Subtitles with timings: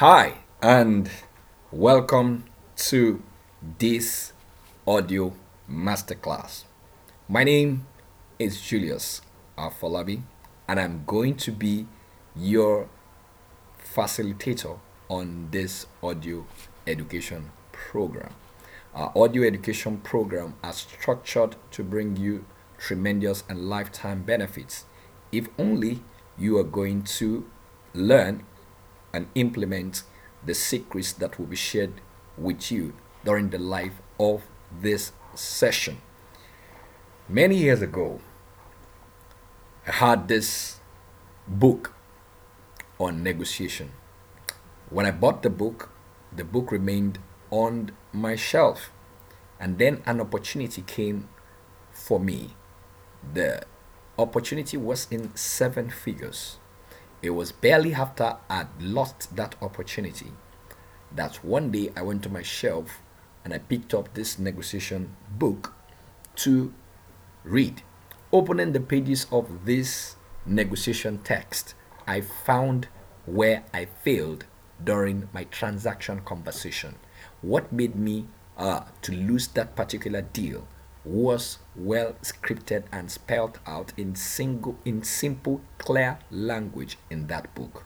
[0.00, 1.08] Hi, and
[1.72, 2.44] welcome
[2.76, 3.22] to
[3.78, 4.34] this
[4.86, 5.32] audio
[5.66, 6.64] masterclass.
[7.30, 7.86] My name
[8.38, 9.22] is Julius
[9.56, 10.20] Afolabi,
[10.68, 11.86] and I'm going to be
[12.36, 12.90] your
[13.82, 14.78] facilitator
[15.08, 16.44] on this audio
[16.86, 18.34] education program.
[18.94, 22.44] Our audio education program are structured to bring you
[22.76, 24.84] tremendous and lifetime benefits
[25.32, 26.02] if only
[26.36, 27.50] you are going to
[27.94, 28.44] learn
[29.16, 30.02] and implement
[30.44, 32.02] the secrets that will be shared
[32.36, 32.92] with you
[33.24, 34.42] during the life of
[34.82, 35.96] this session.
[37.28, 38.20] Many years ago,
[39.86, 40.80] I had this
[41.48, 41.94] book
[43.00, 43.92] on negotiation.
[44.90, 45.90] When I bought the book,
[46.30, 47.18] the book remained
[47.50, 48.90] on my shelf.
[49.58, 51.30] And then an opportunity came
[51.90, 52.50] for me.
[53.32, 53.62] The
[54.18, 56.58] opportunity was in seven figures.
[57.26, 60.30] It was barely after I'd lost that opportunity
[61.12, 63.02] that one day I went to my shelf
[63.44, 65.74] and I picked up this negotiation book
[66.36, 66.72] to
[67.42, 67.82] read.
[68.32, 70.14] Opening the pages of this
[70.46, 71.74] negotiation text,
[72.06, 72.86] I found
[73.24, 74.44] where I failed
[74.84, 76.94] during my transaction conversation.
[77.42, 80.68] What made me uh, to lose that particular deal
[81.06, 87.84] was well scripted and spelled out in single in simple clear language in that book.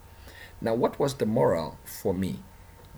[0.61, 2.41] Now what was the moral for me?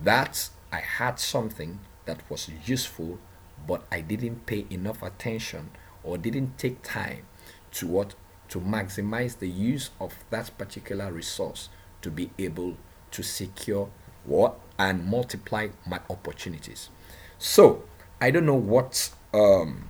[0.01, 3.19] That i had something that was useful
[3.67, 5.69] but i didn't pay enough attention
[6.03, 7.25] or didn't take time
[7.71, 8.15] to what
[8.49, 11.69] to maximize the use of that particular resource
[12.01, 12.75] to be able
[13.11, 13.89] to secure
[14.25, 16.89] what and multiply my opportunities.
[17.37, 17.83] So
[18.21, 19.89] i don't know what um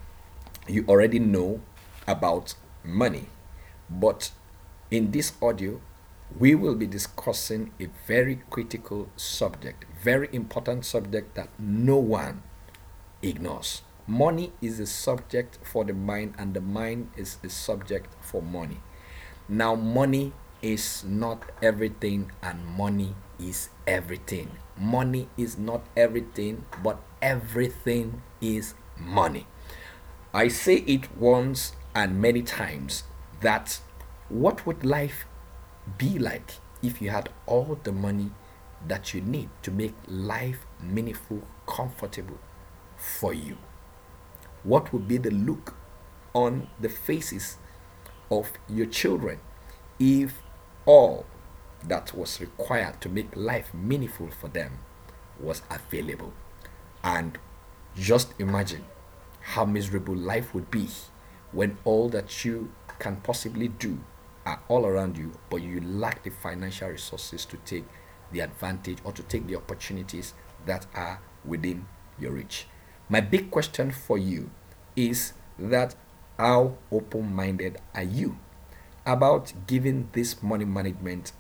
[0.68, 1.62] you already know
[2.08, 3.28] about money.
[3.90, 4.32] But
[4.92, 5.82] in this audio,
[6.38, 12.44] we will be discussing a very critical subject, very important subject that no one
[13.22, 13.82] ignores.
[14.08, 18.80] Money is a subject for the mind, and the mind is a subject for money.
[19.48, 24.52] Now, money is not everything, and money is everything.
[24.78, 29.46] Money is not everything, but everything is money.
[30.36, 33.04] I say it once and many times
[33.42, 33.80] that
[34.30, 35.26] what would life
[36.00, 38.32] be like if you had all the money
[38.88, 42.40] that you need to make life meaningful, comfortable
[42.98, 43.58] for you?
[44.64, 45.76] What would be the look
[46.34, 47.58] on the faces
[48.32, 49.40] of your children
[50.00, 50.42] if
[50.88, 51.28] all
[51.84, 54.80] that was required to make life meaningful for them
[55.40, 56.34] was available?
[57.04, 57.38] And
[57.96, 58.86] just imagine
[59.44, 60.88] how miserable life would be
[61.52, 64.00] when all that you can possibly do
[64.46, 67.86] are all around you, but you lack the financial resources to take
[68.32, 70.34] the advantage or to take the opportunities
[70.66, 71.86] that are within
[72.20, 72.68] your reach.
[73.10, 74.50] My big question for you
[74.96, 75.96] is that
[76.38, 78.38] how open minded are you
[79.06, 81.34] about giving this money management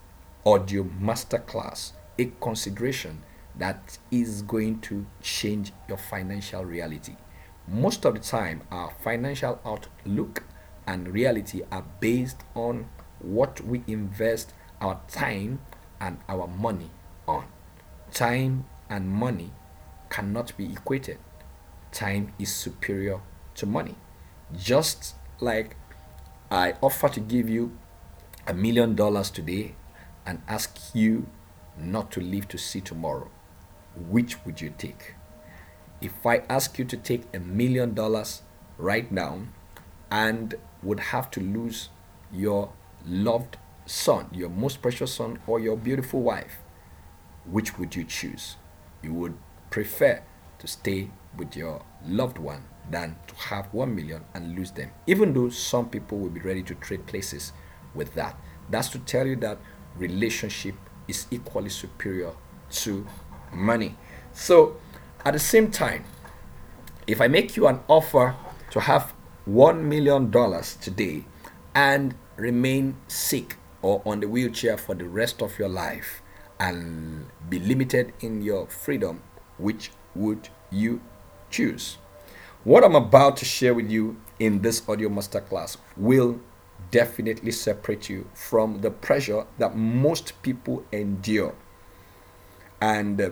[0.46, 3.24] audio masterclass a consideration
[3.58, 7.16] that is going to change your financial reality?
[7.68, 10.44] Most of the time our financial outlook
[10.86, 12.88] and reality are based on
[13.20, 15.60] what we invest our time
[16.02, 16.92] and our money
[17.28, 17.46] on.
[18.12, 19.52] Time and money
[20.10, 21.18] cannot be equated.
[21.92, 23.22] Time is superior
[23.56, 23.96] to money.
[24.56, 25.76] Just like
[26.52, 27.78] I offer to give you
[28.46, 29.76] a million dollars today
[30.26, 31.28] and ask you
[31.78, 33.30] not to live to see tomorrow,
[33.96, 35.16] which would you take?
[36.04, 38.42] If I ask you to take a million dollars
[38.78, 39.44] right now
[40.12, 41.90] and would have to lose
[42.32, 42.74] your
[43.06, 46.58] loved son, your most precious son, or your beautiful wife,
[47.46, 48.58] which would you choose?
[49.02, 49.38] You would
[49.70, 50.22] prefer
[50.60, 55.34] to stay with your loved one than to have one million and lose them, even
[55.34, 57.54] though some people will be ready to trade places
[57.96, 58.38] with that.
[58.70, 59.58] That's to tell you that
[59.96, 60.76] relationship
[61.08, 62.34] is equally superior
[62.72, 63.08] to
[63.52, 63.96] money.
[64.34, 64.78] So,
[65.26, 66.04] at the same time,
[67.08, 68.36] if I make you an offer
[68.72, 69.14] to have
[69.50, 70.32] $1 million
[70.82, 71.26] today
[71.76, 76.22] and remain sick or on the wheelchair for the rest of your life
[76.60, 79.22] and be limited in your freedom,
[79.58, 81.02] which would you
[81.50, 81.98] choose?
[82.64, 86.40] What I'm about to share with you in this audio masterclass will
[86.92, 91.56] definitely separate you from the pressure that most people endure.
[92.82, 93.32] And uh,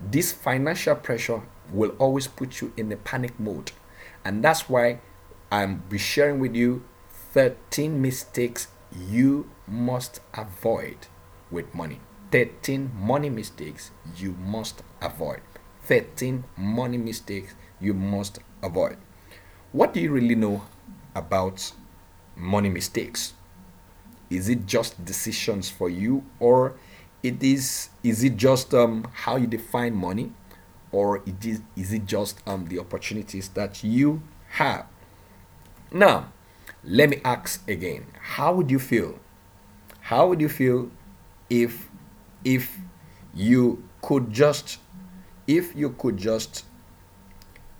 [0.00, 1.42] this financial pressure
[1.72, 3.72] will always put you in a panic mode.
[4.24, 5.00] And that's why
[5.50, 6.84] I'm be sharing with you
[7.32, 11.06] 13 mistakes you must avoid
[11.50, 12.00] with money.
[12.32, 15.40] 13 money mistakes you must avoid.
[15.82, 18.96] 13 money mistakes you must avoid.
[19.72, 20.62] What do you really know
[21.14, 21.72] about
[22.36, 23.34] money mistakes?
[24.28, 26.74] Is it just decisions for you or
[27.22, 30.32] it is is it just um, how you define money
[30.92, 34.86] or it is is it just um, the opportunities that you have?
[35.92, 36.32] Now,
[36.84, 38.06] let me ask again.
[38.20, 39.18] How would you feel?
[40.00, 40.90] How would you feel
[41.48, 41.88] if
[42.44, 42.78] if
[43.34, 44.78] you could just
[45.46, 46.64] if you could just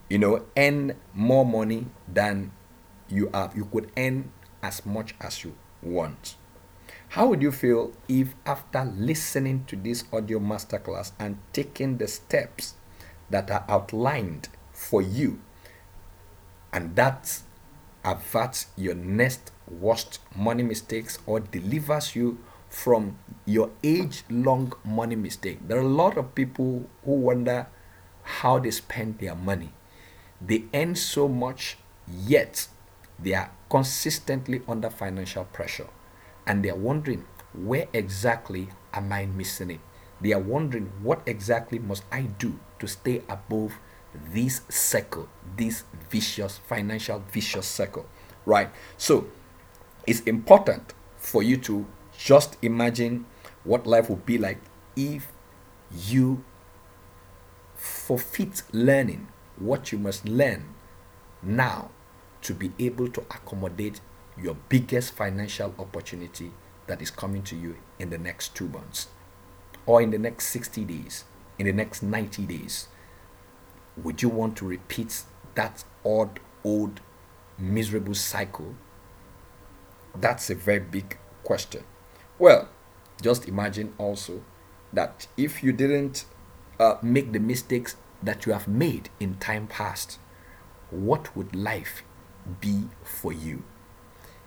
[0.09, 2.51] you know earn more money than
[3.09, 4.31] you have you could earn
[4.63, 6.37] as much as you want
[7.11, 12.75] how would you feel if after listening to this audio masterclass and taking the steps
[13.31, 15.41] that are outlined for you
[16.73, 17.41] and that
[18.05, 25.59] averts your next worst money mistakes or delivers you from your age long money mistake.
[25.67, 27.67] There are a lot of people who wonder
[28.23, 29.73] how they spend their money.
[30.41, 31.77] They earn so much,
[32.07, 32.69] yet
[33.19, 35.89] they are consistently under financial pressure.
[36.47, 39.81] And they are wondering, where exactly am I missing it?
[40.21, 43.75] They are wondering, what exactly must I do to stay above
[44.33, 48.07] this circle, this vicious financial vicious circle,
[48.45, 48.71] right?
[48.97, 49.29] So
[50.07, 53.27] it's important for you to just imagine
[53.65, 54.59] what life would be like
[54.97, 55.29] if
[55.93, 56.45] you
[57.75, 60.75] forfeit learning what you must learn
[61.43, 61.91] now
[62.43, 64.01] to be able to accommodate
[64.38, 66.53] your biggest financial opportunity
[66.87, 69.09] that is coming to you in the next two months
[69.87, 71.25] or in the next 60 days,
[71.59, 72.88] in the next 90 days.
[73.97, 75.23] Would you want to repeat
[75.55, 77.00] that odd, old,
[77.59, 78.75] miserable cycle?
[80.15, 81.85] That's a very big question.
[82.38, 82.69] Well,
[83.21, 84.43] just imagine also
[84.93, 86.25] that if you didn't
[86.79, 90.19] uh, make the mistakes that you have made in time past,
[90.91, 92.03] what would life
[92.61, 93.62] be for you?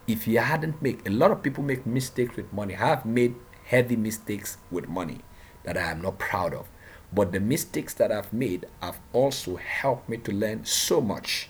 [0.07, 2.75] If you hadn't made, a lot of people make mistakes with money.
[2.75, 3.35] I have made
[3.65, 5.19] heavy mistakes with money
[5.63, 6.67] that I am not proud of.
[7.11, 11.49] But the mistakes that I've made have also helped me to learn so much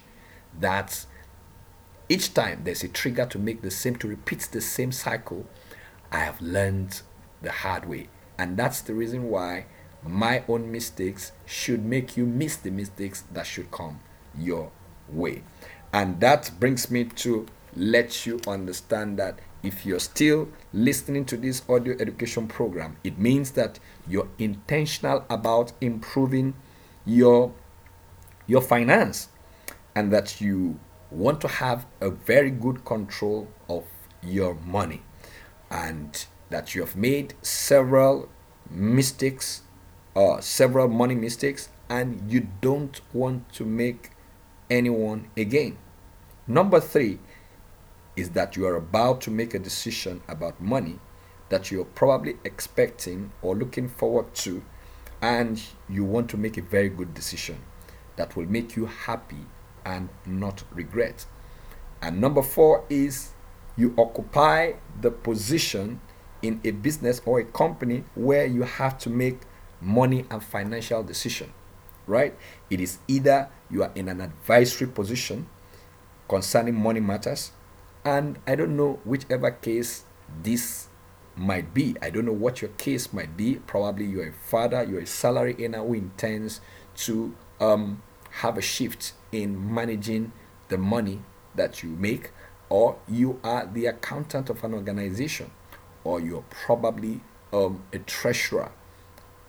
[0.60, 1.06] that
[2.10, 5.48] each time there's a trigger to make the same, to repeat the same cycle,
[6.12, 7.02] I have learned
[7.42, 8.10] the hard way.
[8.38, 9.66] And that's the reason why
[10.06, 14.02] my own mistakes should make you miss the mistakes that should come
[14.38, 14.70] your
[15.10, 15.44] way.
[15.92, 17.46] And that brings me to
[17.76, 23.52] let you understand that if you're still listening to this audio education program, it means
[23.52, 26.54] that you're intentional about improving
[27.06, 27.54] your
[28.46, 29.30] your finance
[29.96, 30.80] and that you
[31.10, 33.86] want to have a very good control of
[34.22, 35.02] your money
[35.70, 38.28] and that you have made several
[38.70, 39.62] mistakes
[40.16, 44.12] or uh, several money mistakes and you don't want to make
[44.70, 45.78] anyone again.
[46.48, 47.20] Number three
[48.16, 51.00] is that you are about to make a decision about money
[51.50, 54.64] that you're probably expecting or looking forward to,
[55.22, 57.62] and you want to make a very good decision
[58.16, 59.46] that will make you happy
[59.86, 61.26] and not regret.
[62.02, 63.32] And number four is
[63.76, 66.00] you occupy the position
[66.42, 69.40] in a business or a company where you have to make
[69.82, 71.52] money and financial decision
[72.06, 72.36] right
[72.70, 75.48] it is either you are in an advisory position
[76.28, 77.52] concerning money matters
[78.06, 80.04] and i don't know whichever case
[80.42, 80.88] this
[81.36, 81.96] might be.
[82.00, 83.56] I don't know what your case might be.
[83.56, 86.62] Probably you're a father you're a salary earner who intends
[86.98, 90.32] to um, have a shift in managing
[90.70, 91.22] the money
[91.56, 92.32] that you make
[92.74, 95.52] or you are the accountant of an organization,
[96.04, 98.72] or you're probably um, a treasurer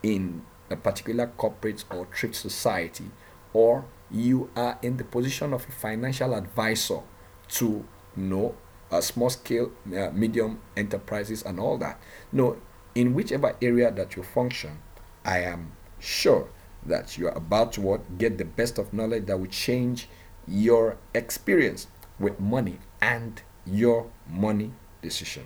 [0.02, 3.10] in a particular corporate or trade society,
[3.54, 7.00] or you are in the position of a financial advisor
[7.48, 8.54] to know
[8.90, 12.00] a small scale, uh, medium enterprises, and all that.
[12.32, 12.58] No,
[12.94, 14.78] in whichever area that you function,
[15.24, 16.48] I am sure
[16.86, 20.08] that you are about to what, get the best of knowledge that will change
[20.46, 21.86] your experience
[22.18, 25.44] with money and your money decision.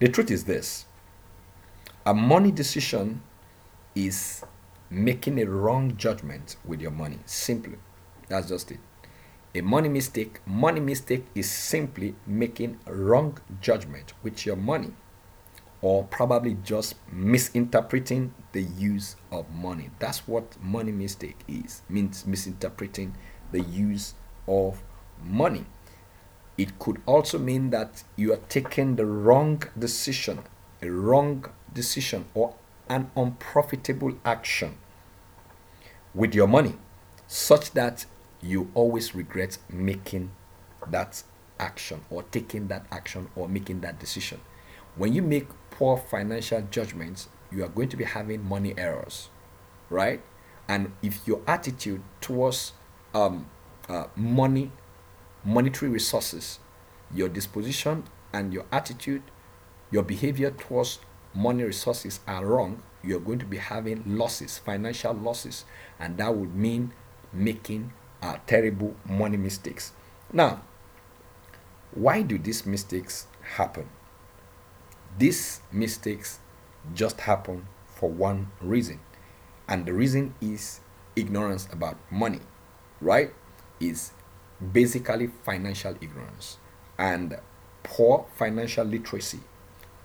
[0.00, 0.86] The truth is this
[2.06, 3.22] a money decision
[3.94, 4.42] is
[4.90, 7.18] making a wrong judgment with your money.
[7.26, 7.76] Simply.
[8.28, 8.78] That's just it.
[9.54, 14.92] A money mistake, money mistake is simply making wrong judgment with your money
[15.80, 19.90] or probably just misinterpreting the use of money.
[19.98, 21.82] That's what money mistake is.
[21.88, 23.14] Means misinterpreting
[23.52, 24.14] the use
[24.46, 24.82] of
[25.24, 25.64] money.
[26.56, 30.40] It could also mean that you are taking the wrong decision
[30.82, 32.54] a wrong decision or
[32.88, 34.76] an unprofitable action
[36.14, 36.74] with your money
[37.26, 38.06] such that
[38.40, 40.30] you always regret making
[40.90, 41.22] that
[41.58, 44.40] action or taking that action or making that decision.
[44.96, 49.30] When you make poor financial judgments, you are going to be having money errors,
[49.90, 50.22] right?
[50.68, 52.72] And if your attitude towards
[53.14, 53.46] um,
[53.88, 54.70] uh, money,
[55.44, 56.58] monetary resources,
[57.14, 59.22] your disposition and your attitude,
[59.90, 60.98] your behavior towards
[61.34, 65.64] money resources are wrong, you're going to be having losses, financial losses,
[65.98, 66.92] and that would mean
[67.32, 69.92] making uh, terrible money mistakes.
[70.32, 70.62] Now,
[71.92, 73.88] why do these mistakes happen?
[75.18, 76.38] These mistakes
[76.94, 79.00] just happen for one reason,
[79.66, 80.80] and the reason is
[81.16, 82.40] ignorance about money,
[83.00, 83.32] right?
[83.80, 84.12] Is
[84.72, 86.58] basically financial ignorance
[86.98, 87.36] and
[87.82, 89.40] poor financial literacy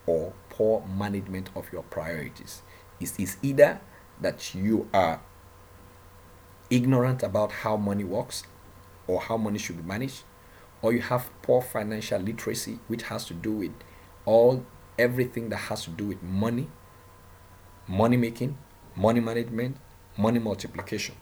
[0.06, 2.62] or poor management of your priorities.
[3.00, 3.82] It is either
[4.22, 5.22] that you are
[6.74, 8.44] ignorant about how money works
[9.06, 10.24] or how money should be managed,
[10.82, 13.72] or you have poor financial literacy, which has to do with
[14.26, 14.66] all
[14.98, 16.68] everything that has to do with money,
[17.88, 18.58] money making,
[18.96, 19.78] money management,
[20.18, 21.16] money multiplication,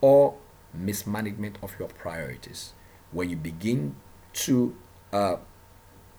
[0.00, 0.36] or
[0.72, 2.72] mismanagement of your priorities.
[3.12, 3.96] When you begin
[4.44, 4.74] to
[5.12, 5.36] uh,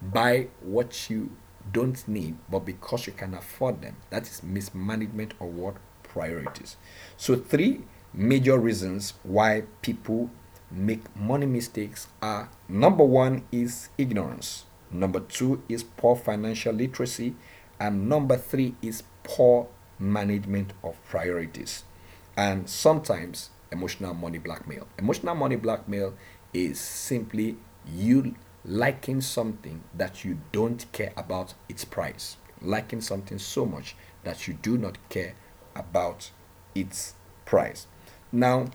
[0.01, 1.31] buy what you
[1.71, 6.77] don't need, but because you can afford them, that is mismanagement of what priorities.
[7.17, 7.81] So, three
[8.15, 10.29] major reasons why people
[10.71, 17.35] make money mistakes are number one is ignorance, number two is poor financial literacy,
[17.79, 19.67] and number three is poor
[19.99, 21.83] management of priorities.
[22.37, 24.87] And sometimes emotional money blackmail.
[24.97, 26.13] Emotional money blackmail
[26.53, 33.65] is simply you liking something that you don't care about its price, liking something so
[33.65, 35.35] much that you do not care
[35.75, 36.31] about
[36.73, 37.87] its price.
[38.31, 38.67] Now,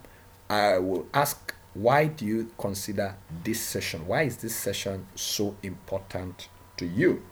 [0.49, 4.07] I will ask, why do you consider this session?
[4.07, 7.23] Why is this session so important to you?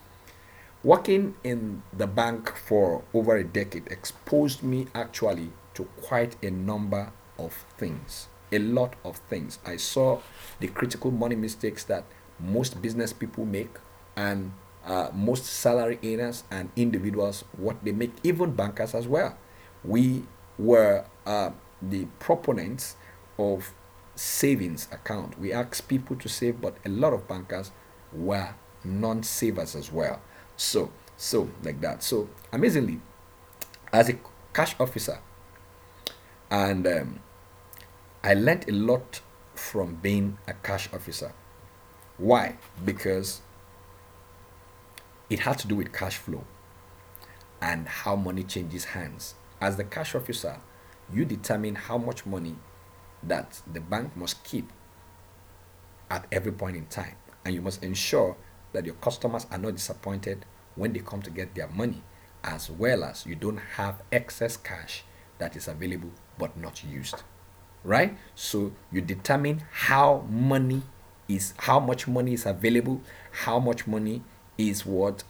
[0.83, 7.11] Working in the bank for over a decade exposed me actually to quite a number
[7.37, 8.27] of things.
[8.51, 9.59] A lot of things.
[9.65, 10.19] I saw
[10.59, 12.05] the critical money mistakes that
[12.39, 13.75] most business people make
[14.15, 14.53] and
[14.85, 19.37] uh, most salary earners and individuals what they make, even bankers as well.
[19.83, 20.23] We
[20.57, 22.95] were uh, the proponents
[23.37, 23.73] of
[24.15, 25.39] savings account.
[25.39, 27.71] We ask people to save, but a lot of bankers
[28.11, 28.49] were
[28.83, 30.21] non-savers as well.
[30.57, 32.03] So, so like that.
[32.03, 32.99] So amazingly,
[33.93, 34.15] as a
[34.53, 35.19] cash officer,
[36.51, 37.19] and um,
[38.23, 39.21] I learned a lot
[39.55, 41.33] from being a cash officer.
[42.17, 42.57] Why?
[42.83, 43.41] Because
[45.29, 46.43] it had to do with cash flow
[47.61, 49.35] and how money changes hands.
[49.61, 50.59] As the cash officer,
[51.13, 52.55] you determine how much money
[53.23, 54.71] that the bank must keep
[56.09, 57.15] at every point in time.
[57.45, 58.35] And you must ensure
[58.73, 62.01] that your customers are not disappointed when they come to get their money,
[62.43, 65.03] as well as you don't have excess cash
[65.39, 67.23] that is available but not used.
[67.83, 68.17] Right?
[68.35, 70.83] So you determine how money
[71.27, 73.01] is how much money is available,
[73.31, 74.21] how much money
[74.57, 75.23] is what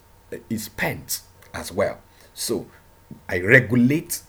[0.49, 1.21] is spent
[1.53, 1.99] as well.
[2.33, 2.67] So
[3.27, 4.21] I regulate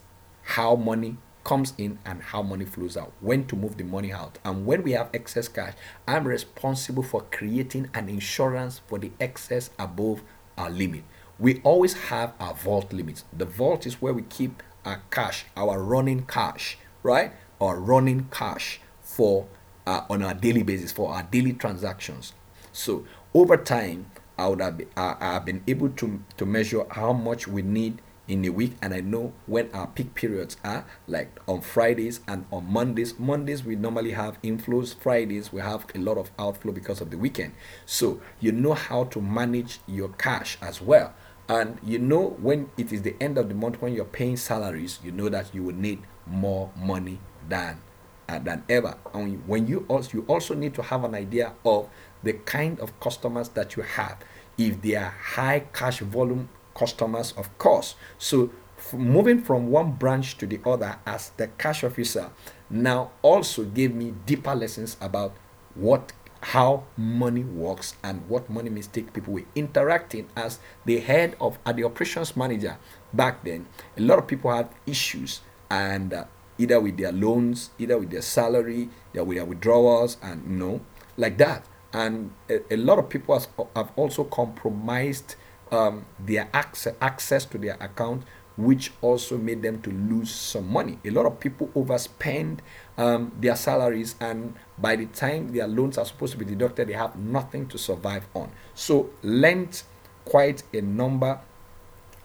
[0.43, 4.39] how money comes in and how money flows out, when to move the money out.
[4.45, 5.75] And when we have excess cash,
[6.07, 10.23] I'm responsible for creating an insurance for the excess above
[10.57, 11.05] our limit.
[11.39, 13.25] We always have our vault limits.
[13.33, 17.33] The vault is where we keep our cash, our running cash, right?
[17.61, 19.47] Our running cash for
[19.87, 22.33] uh, on a daily basis for our daily transactions.
[22.73, 23.05] So
[23.35, 24.07] over time,
[24.39, 28.01] I would have been, I have been able to to measure how much we need
[28.31, 32.47] in a week and I know when our peak periods are like on Fridays and
[32.53, 33.19] on Mondays.
[33.19, 37.19] Mondays we normally have inflows, Fridays we have a lot of outflow because of the
[37.19, 37.53] weekend.
[37.87, 41.13] So you know how to manage your cash as well.
[41.49, 45.01] And you know when it is the end of the month when you're paying salaries,
[45.03, 47.19] you know that you will need more money
[47.49, 47.81] than
[48.29, 48.97] uh, than ever.
[49.13, 51.89] And when you also you also need to have an idea of
[52.23, 54.19] the kind of customers that you have.
[54.57, 57.95] If they are high cash volume customers, of course.
[58.19, 58.51] So
[58.93, 62.31] moving from one branch to the other as the cash officer
[62.69, 65.35] now also gave me deeper lessons about
[65.75, 66.13] what
[66.43, 71.77] how money works and what money mistake people were interacting as the head of at
[71.77, 72.79] the operations manager
[73.13, 73.67] back then
[73.99, 76.25] a lot of people had issues and uh,
[76.57, 80.81] either with their loans either with their salary their, their withdrawals and you know
[81.19, 85.35] like that and a, a lot of people has, have also compromised
[85.71, 88.25] um, their access, access to their account,
[88.57, 90.99] which also made them to lose some money.
[91.05, 92.59] A lot of people overspend
[92.99, 96.93] um, their salaries, and by the time their loans are supposed to be deducted, they
[96.93, 98.51] have nothing to survive on.
[98.75, 99.85] So, lent
[100.25, 101.41] quite a number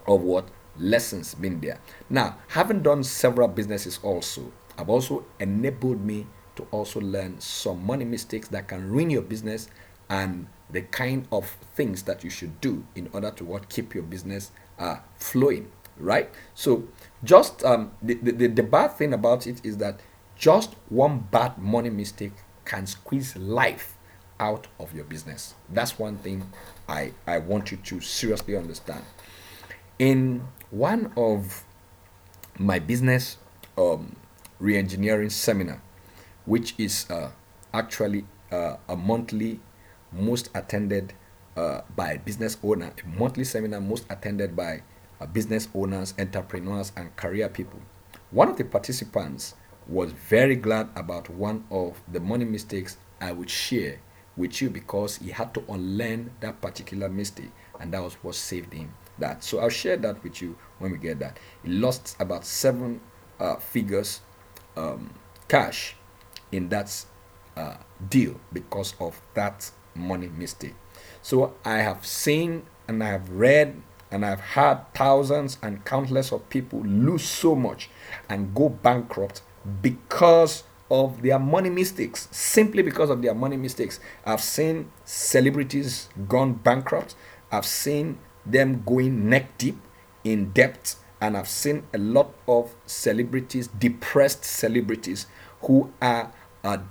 [0.06, 0.48] of what
[0.78, 1.80] lessons been there.
[2.10, 6.26] Now, having done several businesses also, have also enabled me
[6.56, 9.68] to also learn some money mistakes that can ruin your business
[10.08, 14.02] and the kind of things that you should do in order to what keep your
[14.02, 16.30] business uh, flowing right?
[16.54, 16.88] So
[17.24, 20.00] just um, the, the, the bad thing about it is that
[20.36, 22.32] just one bad money mistake
[22.64, 23.96] can squeeze life
[24.38, 25.54] out of your business.
[25.70, 26.50] That's one thing
[26.88, 29.02] i i want you to seriously understand.
[29.98, 31.64] In one of
[32.58, 33.38] my business
[33.78, 34.14] um,
[34.58, 35.80] re-engineering seminar
[36.44, 37.30] which is uh,
[37.74, 39.60] actually uh, a monthly
[40.12, 41.12] most attended
[41.56, 44.82] uh, by business owner, a monthly seminar most attended by
[45.20, 47.80] uh, business owners, entrepreneurs, and career people.
[48.30, 49.54] One of the participants
[49.88, 54.00] was very glad about one of the money mistakes I would share
[54.36, 58.72] with you because he had to unlearn that particular mistake, and that was what saved
[58.74, 58.92] him.
[59.18, 61.38] That so I'll share that with you when we get that.
[61.62, 63.00] He lost about seven
[63.40, 64.20] uh, figures
[64.76, 65.14] um,
[65.48, 65.96] cash
[66.52, 67.04] in that
[67.56, 67.76] uh,
[68.10, 70.74] deal because of that money mistake.
[71.22, 76.48] So I have seen and I have read and I've heard thousands and countless of
[76.48, 77.90] people lose so much
[78.28, 79.42] and go bankrupt
[79.82, 82.28] because of their money mistakes.
[82.30, 83.98] Simply because of their money mistakes.
[84.24, 87.14] I've seen celebrities gone bankrupt.
[87.50, 89.78] I've seen them going neck deep
[90.24, 90.94] in debt.
[91.18, 95.26] And i've seen a lot of celebrities depressed celebrities
[95.62, 96.30] who are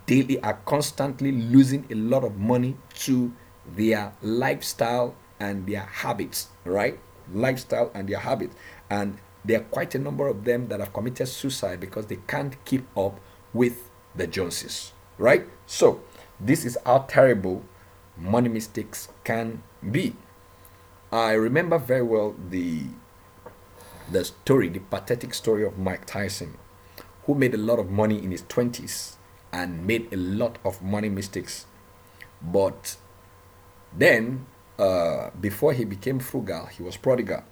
[0.06, 3.34] daily are constantly losing a lot of money to
[3.76, 7.00] their lifestyle and their habits right?
[7.34, 8.56] Lifestyle and their habits.
[8.90, 12.64] And there are quite a number of them that have committed suicide because they can't
[12.66, 13.20] keep up
[13.54, 15.48] with the joneses right?
[15.66, 16.02] So
[16.40, 17.64] this is how terrible
[18.18, 20.16] money mistakes can be.
[21.12, 22.84] I remember very well the
[24.12, 26.60] the story the pathetic story of mike tyson
[27.24, 29.16] who made a lot of money in his 20s
[29.56, 31.66] and made a lot of money mistakes.
[32.42, 32.98] But
[33.98, 34.46] then,
[34.78, 37.44] uh, before he became frugal, he was prodigal.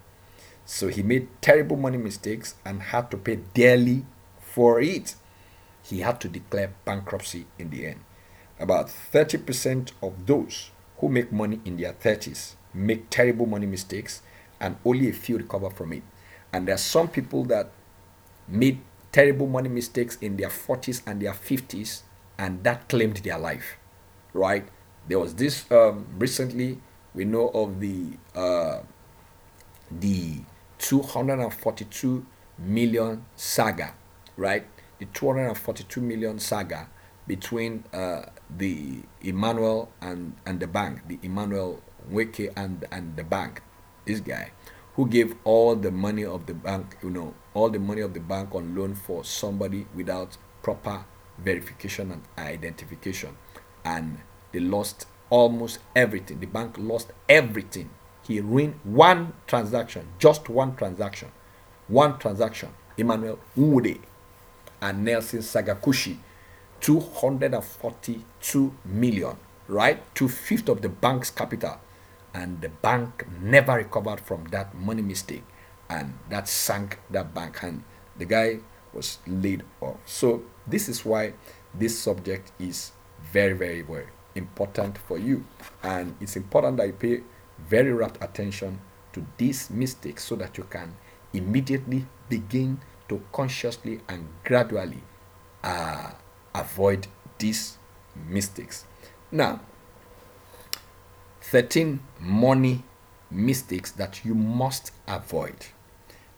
[0.66, 4.04] So he made terrible money mistakes and had to pay dearly
[4.38, 5.14] for it.
[5.82, 8.00] He had to declare bankruptcy in the end.
[8.60, 14.20] About 30% of those who make money in their 30s make terrible money mistakes
[14.60, 16.02] and only a few recover from it.
[16.52, 17.70] And there are some people that
[18.46, 18.80] made
[19.14, 22.02] terrible money mistakes in their 40s and their 50s,
[22.36, 23.76] and that claimed their life,
[24.32, 24.66] right?
[25.06, 26.80] There was this um, recently.
[27.14, 28.80] We know of the uh,
[29.88, 30.40] the
[30.78, 32.26] 242
[32.58, 33.94] million saga,
[34.36, 34.66] right?
[34.98, 36.88] The 242 million saga
[37.28, 43.62] between uh, the Emmanuel and and the bank, the Emmanuel Weke and and the bank.
[44.06, 44.50] This guy
[44.94, 48.20] who gave all the money of the bank, you know, all the money of the
[48.20, 51.04] bank on loan for somebody without proper
[51.38, 53.36] verification and identification.
[53.84, 54.18] And
[54.52, 56.40] they lost almost everything.
[56.40, 57.90] The bank lost everything.
[58.26, 61.30] He ruined one transaction, just one transaction.
[61.88, 62.70] One transaction.
[62.96, 64.00] Emmanuel Nwude
[64.80, 66.16] and Nelson Sagakushi,
[66.80, 69.36] 242 million,
[69.68, 70.02] right?
[70.14, 71.78] Two fifths of the bank's capital
[72.32, 75.44] and the bank never recovered from that money mistake
[75.88, 77.82] and that sank that bank and
[78.16, 78.58] the guy
[78.92, 79.96] was laid off.
[80.06, 81.34] So this is why
[81.74, 82.92] this subject is
[83.32, 85.44] very very very important for you.
[85.82, 87.22] And it's important that you pay
[87.68, 88.80] very rapt attention
[89.12, 90.94] to these mistakes so that you can
[91.32, 95.02] immediately begin to consciously and gradually
[95.62, 96.10] uh,
[96.54, 97.06] avoid
[97.38, 97.78] these
[98.28, 98.84] mistakes.
[99.30, 99.60] Now
[101.42, 102.84] 13 money
[103.30, 105.66] mistakes that you must avoid.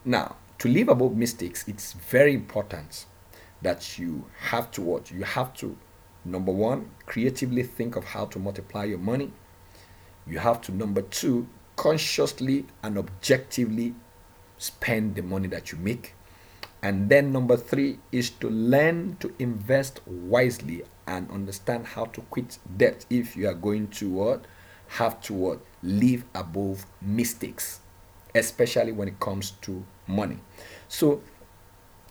[0.08, 3.06] Now, to live above mistakes, it's very important
[3.60, 5.10] that you have to what?
[5.10, 5.76] You have to,
[6.24, 9.32] number one, creatively think of how to multiply your money.
[10.24, 13.96] You have to, number two, consciously and objectively
[14.58, 16.14] spend the money that you make.
[16.84, 22.58] And then number three is to learn to invest wisely and understand how to quit
[22.76, 24.44] debt if you are going to what?
[24.88, 27.80] have to what live above mistakes
[28.36, 30.38] especially when it comes to money
[30.88, 31.20] so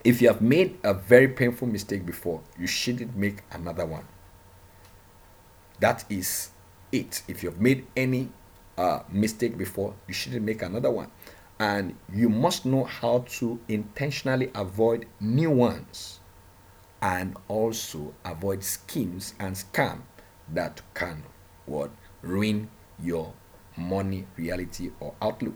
[0.03, 4.05] if you have made a very painful mistake before you shouldn't make another one
[5.79, 6.49] that is
[6.91, 8.29] it if you've made any
[8.77, 11.11] uh, mistake before, you shouldn't make another one.
[11.59, 16.19] And you must know how to intentionally avoid new ones
[17.01, 20.01] and also avoid schemes and scam
[20.53, 21.23] that can
[21.65, 23.33] what ruin your
[23.77, 25.53] money reality or outlook.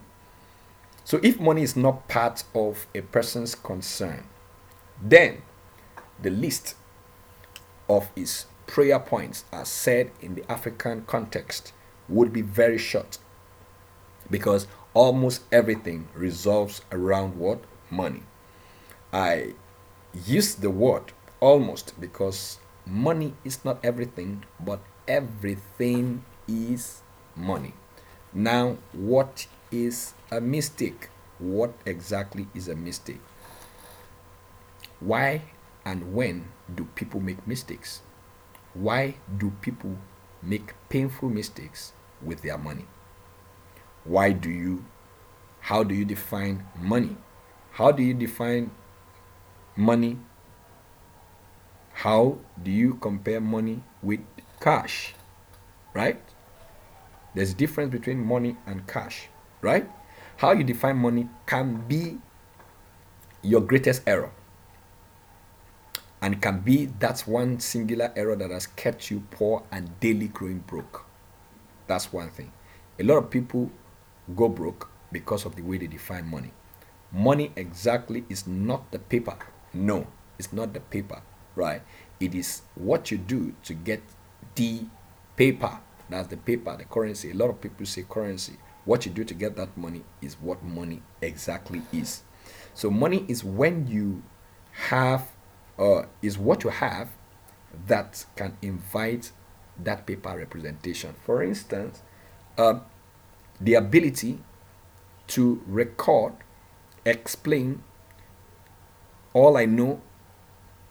[1.09, 4.25] So if money is not part of a person's concern,
[5.01, 5.41] then
[6.21, 6.75] the list
[7.89, 11.73] of his prayer points as said in the African context
[12.07, 13.17] would be very short
[14.29, 17.63] because almost everything revolves around what?
[17.89, 18.21] Money.
[19.11, 19.55] I
[20.13, 27.01] use the word almost because money is not everything, but everything is
[27.35, 27.73] money.
[28.31, 31.09] Now, what is a mistake?
[31.39, 33.21] What exactly is a mistake?
[34.99, 35.43] Why
[35.85, 38.01] and when do people make mistakes?
[38.73, 39.97] Why do people
[40.43, 42.85] make painful mistakes with their money?
[44.03, 44.85] Why do you,
[45.61, 47.15] how do you define money?
[47.71, 48.71] How do you define
[49.75, 50.17] money?
[51.93, 54.19] How do you compare money with
[54.59, 55.13] cash?
[55.93, 56.21] Right?
[57.35, 59.29] There's a difference between money and cash,
[59.61, 59.89] right?
[60.37, 62.17] How you define money can be
[63.41, 64.31] your greatest error
[66.21, 70.59] and can be that's one singular error that has kept you poor and daily growing
[70.59, 71.05] broke.
[71.87, 72.51] That's one thing.
[72.99, 73.71] A lot of people
[74.35, 76.51] go broke because of the way they define money.
[77.11, 79.35] Money exactly is not the paper.
[79.73, 81.21] No, it's not the paper,
[81.55, 81.81] right?
[82.19, 84.03] It is what you do to get
[84.55, 84.83] the
[85.35, 85.79] paper.
[86.09, 87.31] That's the paper, the currency.
[87.31, 88.53] A lot of people say currency.
[88.85, 92.23] What you do to get that money is what money exactly is.
[92.73, 94.23] So, money is when you
[94.87, 95.29] have
[95.77, 97.09] uh, is what you have
[97.87, 99.31] that can invite
[99.81, 101.15] that paper representation.
[101.25, 102.01] For instance,
[102.57, 102.79] uh,
[103.61, 104.39] the ability
[105.27, 106.33] to record,
[107.05, 107.83] explain
[109.33, 110.01] all I know,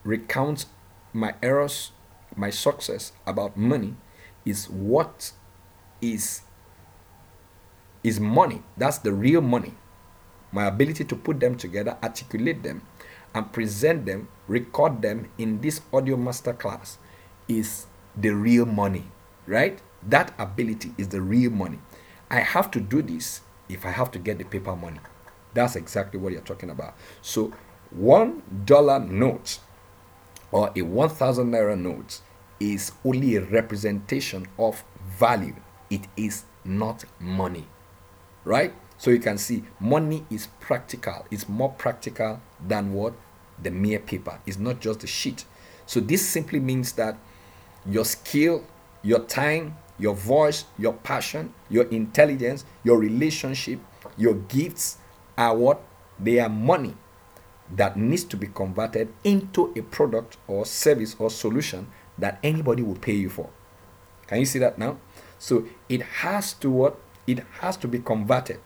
[0.05, 0.66] recount
[1.12, 1.92] my errors,
[2.37, 3.96] my success about money
[4.44, 5.33] is what
[6.01, 6.42] is
[8.09, 8.62] is money.
[8.77, 9.75] That's the real money.
[10.51, 12.83] My ability to put them together, articulate them,
[13.35, 16.97] and present them, record them in this audio masterclass
[17.47, 19.05] is the real money,
[19.47, 19.81] right?
[20.09, 21.79] That ability is the real money.
[22.31, 25.01] I have to do this if I have to get the paper money.
[25.55, 26.94] That's exactly what you're talking about.
[27.21, 27.53] So,
[27.90, 29.61] one dollar note
[30.51, 32.21] or a 1000 naira note
[32.61, 34.83] is only a representation of
[35.18, 35.57] value,
[35.90, 37.66] it is not money,
[38.48, 38.72] right?
[38.96, 43.12] So you can see money is practical, it's more practical than what?
[43.62, 44.40] The mere paper.
[44.46, 45.44] It's not just a sheet.
[45.87, 47.16] So this simply means that
[47.87, 48.64] your skill,
[49.02, 53.80] your time, your voice, your passion, your intelligence, your relationship,
[54.16, 54.98] your gifts
[55.37, 55.82] are what?
[56.18, 56.94] They are money
[57.76, 62.96] that needs to be converted into a product or service or solution that anybody will
[62.96, 63.50] pay you for.
[64.26, 64.98] Can you see that now?
[65.38, 66.98] So it has to what?
[67.28, 68.58] It has to be converted.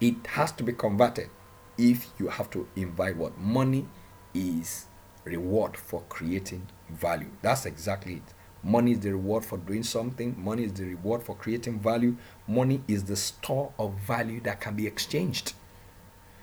[0.00, 1.30] It has to be converted
[1.78, 3.38] if you have to invite what?
[3.38, 3.86] Money
[4.34, 4.86] is
[5.24, 7.30] reward for creating value.
[7.42, 8.34] That's exactly it.
[8.64, 10.34] Money is the reward for doing something.
[10.36, 12.16] Money is the reward for creating value.
[12.48, 15.52] Money is the store of value that can be exchanged.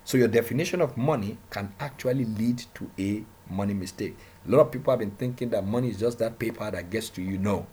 [0.06, 4.16] So your definition of money can actually lead to a money mistake.
[4.48, 7.10] A lot of people have been thinking that money is just that paper that gets
[7.10, 7.38] to you.
[7.38, 7.68] No.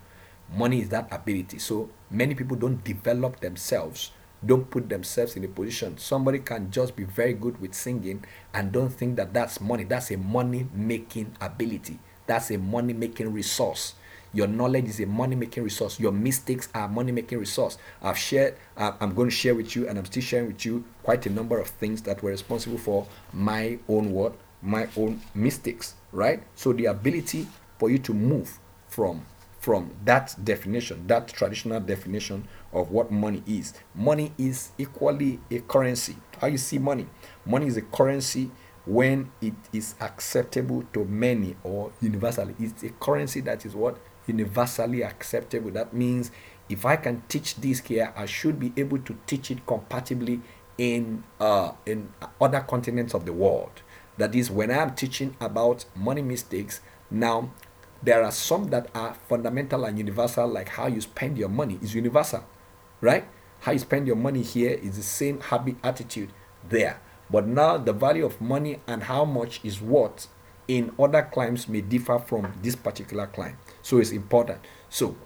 [0.52, 1.58] Money is that ability.
[1.58, 4.12] So many people don't develop themselves
[4.46, 5.96] don't put themselves in a position.
[5.96, 9.84] Somebody can just be very good with singing and don't think that that's money.
[9.84, 11.98] That's a money making ability.
[12.26, 13.94] That's a money making resource.
[14.34, 15.98] Your knowledge is a money making resource.
[15.98, 17.78] Your mistakes are money making resource.
[18.02, 21.24] I've shared i'm going to share with you and i'm still sharing with you quite
[21.24, 26.42] a number of things that were responsible for my own what my own mistakes right?
[26.54, 27.46] So the ability
[27.78, 29.26] for you to move from
[29.64, 33.72] from that definition, that traditional definition of what money is.
[33.94, 36.14] Money is equally a currency.
[36.38, 37.06] How you see money?
[37.46, 38.50] Money is a currency
[38.84, 42.54] when it is acceptable to many or universally.
[42.58, 43.96] It's a currency that is what?
[44.26, 45.70] Universally acceptable.
[45.70, 46.30] That means
[46.68, 50.42] if I can teach this here, I should be able to teach it compatibly
[50.76, 53.80] in uh, in other continents of the world.
[54.18, 57.50] That is, when I'm teaching about money mistakes, now
[58.04, 61.94] there are some that are fundamental and universal, like how you spend your money is
[61.94, 62.44] universal,
[63.00, 63.24] right?
[63.60, 66.30] How you spend your money here is the same habit attitude
[66.68, 67.00] there.
[67.30, 70.26] But now the value of money and how much is what
[70.68, 73.56] in other climes may differ from this particular client.
[73.82, 74.60] So it's important.
[74.90, 75.16] So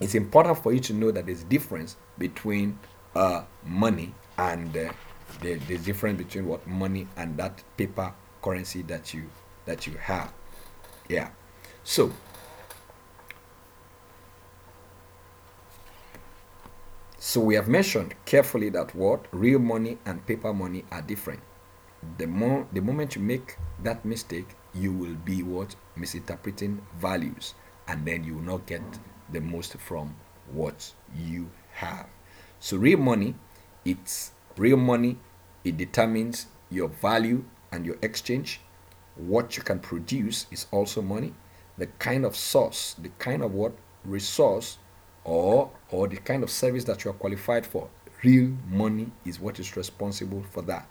[0.00, 2.78] it's important for you to know that there's difference between
[3.14, 4.92] uh, money and uh,
[5.40, 9.28] the, the difference between what money and that paper currency that you
[9.64, 10.32] that you have
[11.08, 11.30] yeah
[11.86, 12.10] so
[17.16, 19.26] so we have mentioned carefully that what?
[19.30, 21.40] Real money and paper money are different.
[22.18, 25.76] The more the moment you make that mistake you will be what?
[25.94, 27.54] Misinterpreting values.
[27.86, 28.82] And then you will not get
[29.30, 30.16] the most from
[30.50, 32.08] what you have.
[32.58, 33.36] So real money
[33.84, 35.18] it's real money.
[35.62, 38.60] It determines your value and your exchange.
[39.14, 41.32] What you can produce is also money
[41.78, 43.72] the kind of source the kind of what
[44.04, 44.78] resource
[45.24, 47.88] or or the kind of service that you are qualified for
[48.24, 50.86] real money is what is responsible for that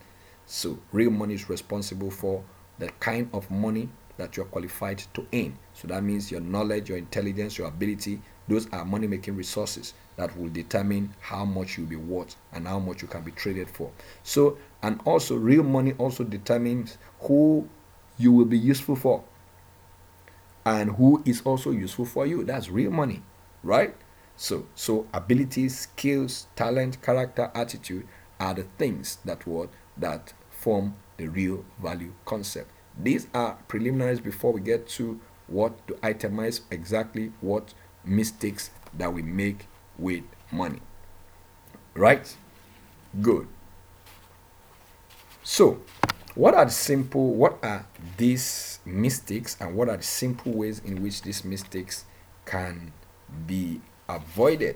[0.45, 2.43] so real money is responsible for
[2.77, 5.57] the kind of money that you're qualified to earn.
[5.73, 10.37] So that means your knowledge, your intelligence, your ability, those are money making resources that
[10.37, 13.91] will determine how much you'll be worth and how much you can be traded for.
[14.23, 17.67] So, and also real money also determines who
[18.17, 19.23] you will be useful for
[20.65, 22.43] and who is also useful for you.
[22.43, 23.21] That's real money,
[23.63, 23.95] right?
[24.35, 28.07] So, so abilities, skills, talent, character, attitude
[28.39, 32.69] are the things that what that form the real value concept.
[33.01, 37.73] These are preliminaries before we get to what to itemize exactly what
[38.03, 40.79] mistakes that we make with money.
[41.93, 42.35] Right?
[43.21, 43.47] Good.
[45.43, 45.79] So,
[46.35, 51.01] what are the simple, what are these mistakes and what are the simple ways in
[51.01, 52.03] which these mistakes
[52.45, 52.91] can
[53.47, 54.75] be avoided?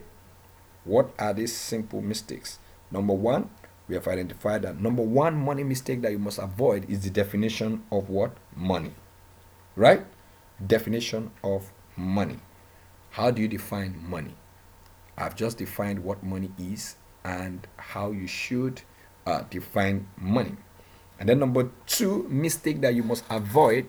[0.86, 2.60] What are these simple mistakes?
[2.90, 3.50] Number one,
[3.90, 7.84] we have identified that number one money mistake that you must avoid is the definition
[7.92, 8.38] of what?
[8.56, 8.94] Money.
[9.76, 10.06] Right?
[10.66, 12.40] Definition of money.
[13.12, 14.36] How do you define money?
[15.18, 16.96] I've just defined what money is
[17.26, 18.82] and how you should
[19.26, 20.56] uh, define money
[21.20, 23.86] and then number two mistake that you must avoid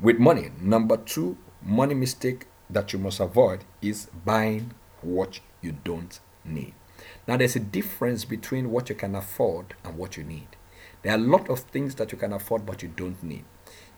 [0.00, 6.20] with money number two money mistake that you must avoid is buying what you don't
[6.44, 6.74] need
[7.26, 10.48] now, there's a difference between what you can afford and what you need.
[11.02, 13.44] There are a lot of things that you can afford but you don't need.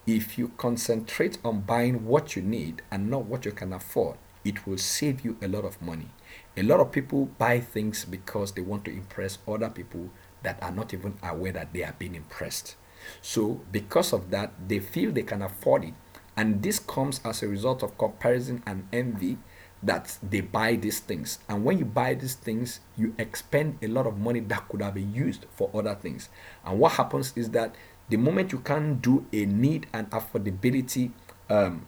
[0.06, 4.66] If you concentrate on buying what you need and not what you can afford, it
[4.66, 6.10] will save you a lot of money.
[6.56, 10.10] A lot of people buy things because they want to impress other people
[10.44, 12.76] that are not even aware that they are being impressed.
[13.20, 15.94] So, because of that, they feel they can afford it.
[16.36, 19.38] And this comes as a result of comparison and envy
[19.82, 21.38] that they buy these things.
[21.48, 24.94] And when you buy these things, you expend a lot of money that could have
[24.94, 26.28] been used for other things.
[26.64, 27.74] And what happens is that
[28.08, 31.12] the moment you can't do a need and affordability,
[31.50, 31.86] um,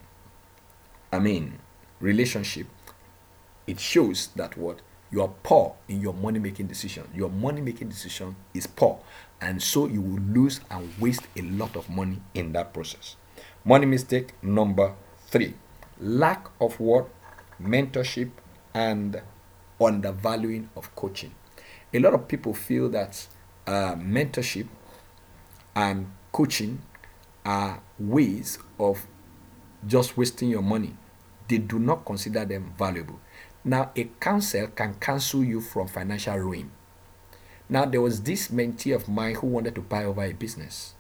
[1.13, 1.59] I mean,
[2.01, 2.67] relationship,
[3.67, 4.81] it shows that what
[5.17, 7.09] you are poor in your money making decision.
[7.15, 9.01] Your money making decision is poor,
[9.41, 13.17] and so you will lose and waste a lot of money in that process.
[13.65, 14.95] Money mistake number
[15.29, 15.55] three
[15.99, 17.09] lack of what
[17.63, 18.31] mentorship,
[18.75, 19.23] and
[19.81, 21.35] undervaluing of coaching.
[21.95, 23.27] A lot of people feel that
[23.67, 24.67] uh, mentorship
[25.75, 26.81] and coaching
[27.45, 29.07] are ways of
[29.87, 30.95] just wasting your money.
[31.49, 33.21] They do not consider them valuable.
[33.67, 36.71] Now, a counsel can cancel you from financial ruin.
[37.69, 40.95] Now, there was this mentee of mine who wanted to buy over a business.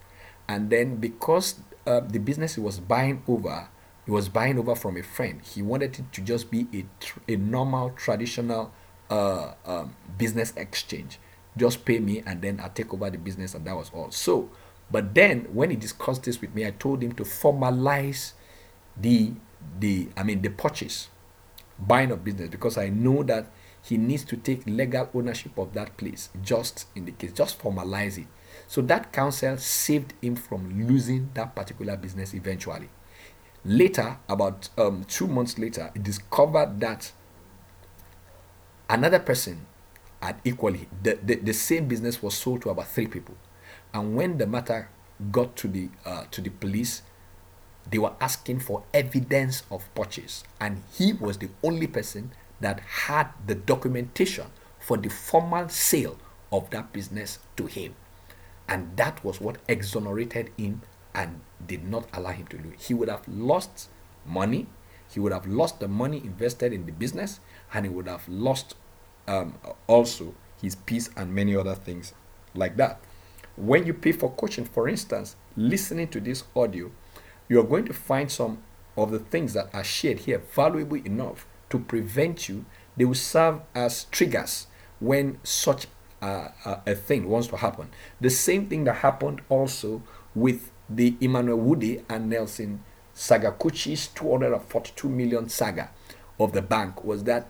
[0.49, 3.69] And then, because uh, the business he was buying over
[4.07, 5.43] he was buying over from a friend.
[5.43, 8.73] He wanted it to just be a, tr- a normal, traditional
[9.11, 11.19] uh, um, business exchange.
[11.57, 14.13] Just pay me and then I take over the business, and that was all.
[14.13, 14.51] So,
[14.91, 18.33] but then when he discussed this with me, I told him to formalize
[18.97, 19.33] the
[19.81, 21.09] the I mean the purchase,
[21.79, 23.47] buying of business because I know that
[23.83, 26.31] he needs to take legal ownership of that place.
[26.43, 28.27] Just in the case, just formalize it.
[28.67, 32.89] So that counsel saved him from losing that particular business eventually.
[33.65, 37.13] Later, about um, two months later, he discovered that
[38.89, 39.67] another person
[40.23, 43.35] had equally the, the, the same business was sold to about three people.
[43.93, 44.89] And when the matter
[45.31, 47.03] got to the uh, to the police,
[47.91, 53.29] they were asking for evidence of purchase, and he was the only person that had
[53.47, 54.47] the documentation
[54.81, 56.17] for the formal sale
[56.53, 57.95] of that business to him.
[58.69, 60.83] And that was what exonerated him
[61.15, 62.87] and did not allow him to lose.
[62.87, 63.89] He would have lost
[64.25, 64.67] money.
[65.09, 67.41] He would have lost the money invested in the business,
[67.73, 68.75] and he would have lost
[69.29, 69.55] um,
[69.87, 72.13] also his peace and many other things
[72.55, 73.01] like that.
[73.57, 76.91] When you pay for coaching, for instance, listening to this audio,
[77.49, 78.59] you are going to find some
[78.97, 82.65] of the things that are shared here valuable enough to prevent you.
[82.97, 84.67] They will serve as triggers
[85.01, 85.87] when such
[86.23, 87.91] uh, uh, a thing wants to happen.
[88.21, 90.03] The same thing that happened also
[90.35, 92.83] with the Emmanuel Nwude and Nelson
[93.15, 95.91] Sagakuchi's 242 million saga
[96.39, 97.49] of the bank was that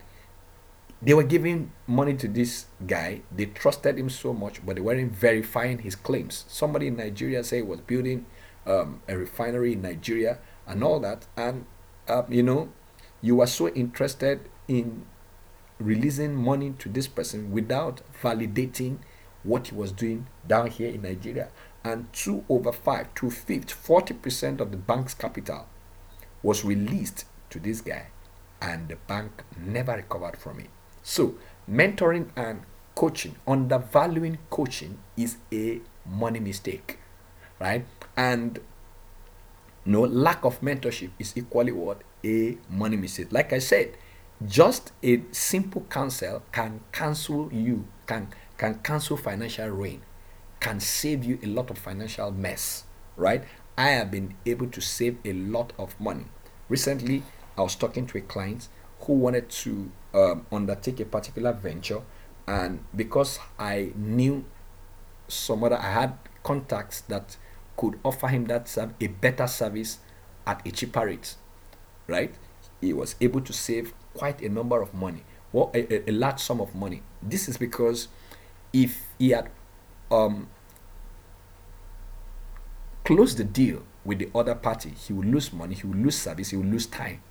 [1.01, 3.21] they were giving money to this guy.
[3.35, 6.45] They trusted him so much, but they weren't verifying his claims.
[6.47, 8.25] Somebody in Nigeria said he was building
[8.67, 11.25] um, a refinery in Nigeria and all that.
[11.35, 11.65] And,
[12.07, 12.69] uh, you know,
[13.21, 15.05] you were so interested in
[15.79, 18.97] releasing money to this person without validating
[19.43, 21.49] what he was doing down here in Nigeria.
[21.83, 25.67] And two over five, two fifth, 40% of the bank's capital
[26.43, 28.07] was released to this guy,
[28.61, 30.69] and the bank never recovered from it.
[31.01, 31.35] So,
[31.69, 32.63] mentoring and
[32.95, 36.99] coaching, undervaluing coaching is a money mistake,
[37.59, 37.85] right?
[38.17, 38.59] And
[39.85, 43.31] no lack of mentorship is equally what a money mistake.
[43.31, 43.95] Like I said,
[44.45, 48.27] just a simple counsel can cancel you, can
[48.57, 50.01] can cancel financial ruin,
[50.59, 52.83] can save you a lot of financial mess,
[53.15, 53.43] right?
[53.77, 56.25] I have been able to save a lot of money.
[56.67, 57.23] Recently,
[57.57, 58.67] I was talking to a client
[59.01, 62.01] who wanted to um, undertake a particular venture,
[62.47, 64.45] and because I knew
[65.27, 67.37] some other, I had contacts that
[67.77, 69.99] could offer him that a better service
[70.45, 71.35] at a cheaper rate,
[72.07, 72.33] right?
[72.81, 76.59] He was able to save quite a number of money, well, a, a large sum
[76.59, 77.01] of money.
[77.21, 78.07] This is because
[78.73, 79.49] if he had
[80.11, 80.47] um,
[83.05, 86.49] closed the deal with the other party, he would lose money, he would lose service,
[86.49, 87.21] he would lose time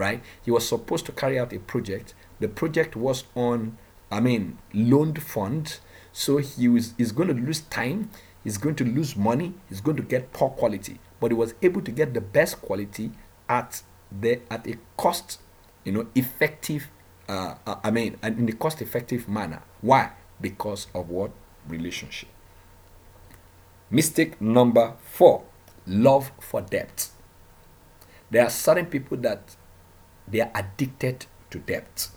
[0.00, 0.22] right?
[0.42, 2.14] He was supposed to carry out a project.
[2.40, 3.76] The project was on,
[4.10, 5.80] I mean, loaned funds.
[6.12, 8.10] So he was is going to lose time,
[8.44, 10.98] he's going to lose money, he's going to get poor quality.
[11.18, 13.12] But he was able to get the best quality
[13.48, 15.40] at the at a cost,
[15.84, 16.88] you know, effective.
[17.28, 19.62] Uh, uh I mean, and in a cost effective manner.
[19.80, 20.12] Why?
[20.40, 21.32] Because of what
[21.68, 22.28] relationship.
[23.90, 25.44] Mistake number four:
[25.86, 27.08] love for debt.
[28.30, 29.56] There are certain people that
[30.26, 32.08] they are addicted to debt.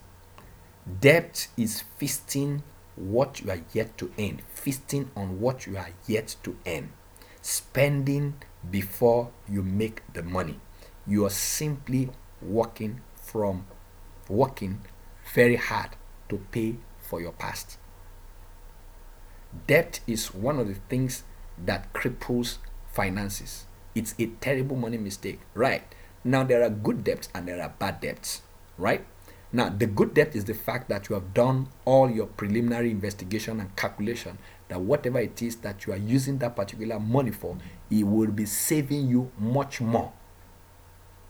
[1.02, 2.64] Debt is feasting
[2.95, 6.91] what you are yet to earn, feasting on what you are yet to earn,
[7.41, 8.36] spending
[8.69, 10.60] before you make the money.
[11.06, 12.10] You are simply
[12.41, 13.65] working from
[14.29, 14.82] working
[15.34, 15.91] very hard
[16.29, 17.77] to pay for your past.
[19.67, 21.23] Debt is one of the things
[21.63, 22.58] that cripples
[22.91, 23.65] finances.
[23.95, 25.84] It's a terrible money mistake, right?
[26.23, 28.41] Now, there are good debts and there are bad debts,
[28.77, 29.06] right?
[29.56, 33.60] Now, the good debt is the fact that you have done all your preliminary investigation
[33.60, 37.56] and calculation that whatever it is that you are using that particular money for,
[37.92, 40.12] it will be saving you much more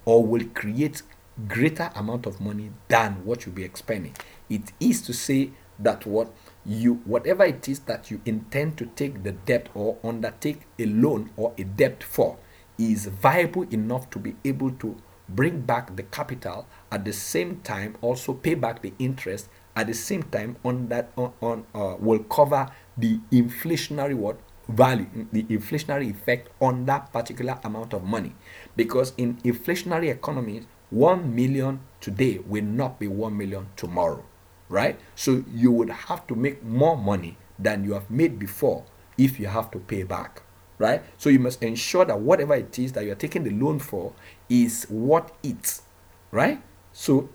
[0.06, 1.02] or will create
[1.50, 4.16] greater amount of money than what you'll be expending.
[4.50, 6.34] It is to say that what
[6.66, 11.32] you whatever it is that you intend to take the debt or undertake a loan
[11.36, 12.38] or a debt for
[12.78, 14.96] is viable enough to be able to
[15.30, 19.94] bring back the capital at the same time also pay back the interest at the
[19.94, 24.38] same time on that on, on uh, will cover the inflationary what?
[24.70, 28.34] Value the inflationary effect on that particular amount of money.
[28.78, 34.24] Because in inflationary economies 1 million today will not be 1 million tomorrow
[34.70, 35.00] right?
[35.16, 38.86] So you would have to make more money than you have made before
[39.18, 40.43] if you have to pay back
[40.78, 41.04] right?
[41.18, 44.14] So you must ensure that whatever it is that you're taking the loan for
[44.50, 45.84] is what it's,
[46.32, 46.62] right?
[46.92, 47.30] So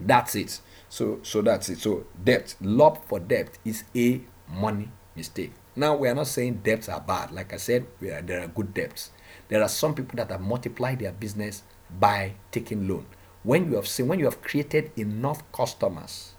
[0.00, 0.60] that's it.
[0.88, 1.78] So so that's it.
[1.78, 5.52] So debt, love for debt is a money mistake.
[5.74, 7.32] Now we are not saying debts are bad.
[7.32, 9.10] Like I said, are, there are good debts.
[9.48, 11.62] There are some people that have multiplied their business
[12.00, 13.06] by taking loan.
[13.42, 16.32] When you have seen, when you have created enough customers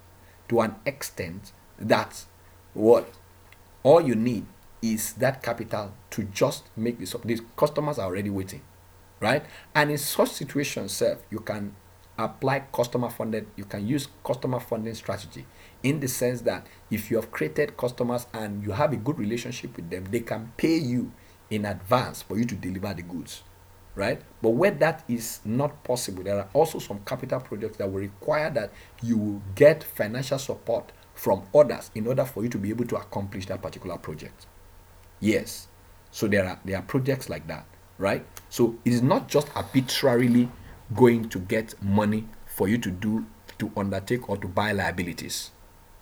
[0.49, 2.25] to an extent that
[2.73, 3.09] what
[3.83, 4.45] all you need
[4.81, 7.15] is that capital to just make this.
[7.23, 8.61] These customers are already waiting,
[9.19, 9.45] right?
[9.73, 11.75] And in such situations, self, you can
[12.17, 15.45] apply customer funded, you can use customer funding strategy
[15.83, 19.75] in the sense that if you have created customers and you have a good relationship
[19.75, 21.11] with them, they can pay you
[21.49, 23.43] in advance for you to deliver the goods,
[23.95, 24.21] right?
[24.41, 28.49] But where that is not possible, there are also some capital projects that will require
[28.51, 28.71] that
[29.01, 32.95] you will get financial support from others in order for you to be able to
[32.95, 34.47] accomplish that particular project.
[35.19, 35.67] Yes.
[36.11, 37.65] So there are there are projects like that,
[37.97, 38.25] right?
[38.49, 40.49] So it is not just arbitrarily
[40.95, 43.25] going to get money for you to do
[43.59, 45.51] to undertake or to buy liabilities.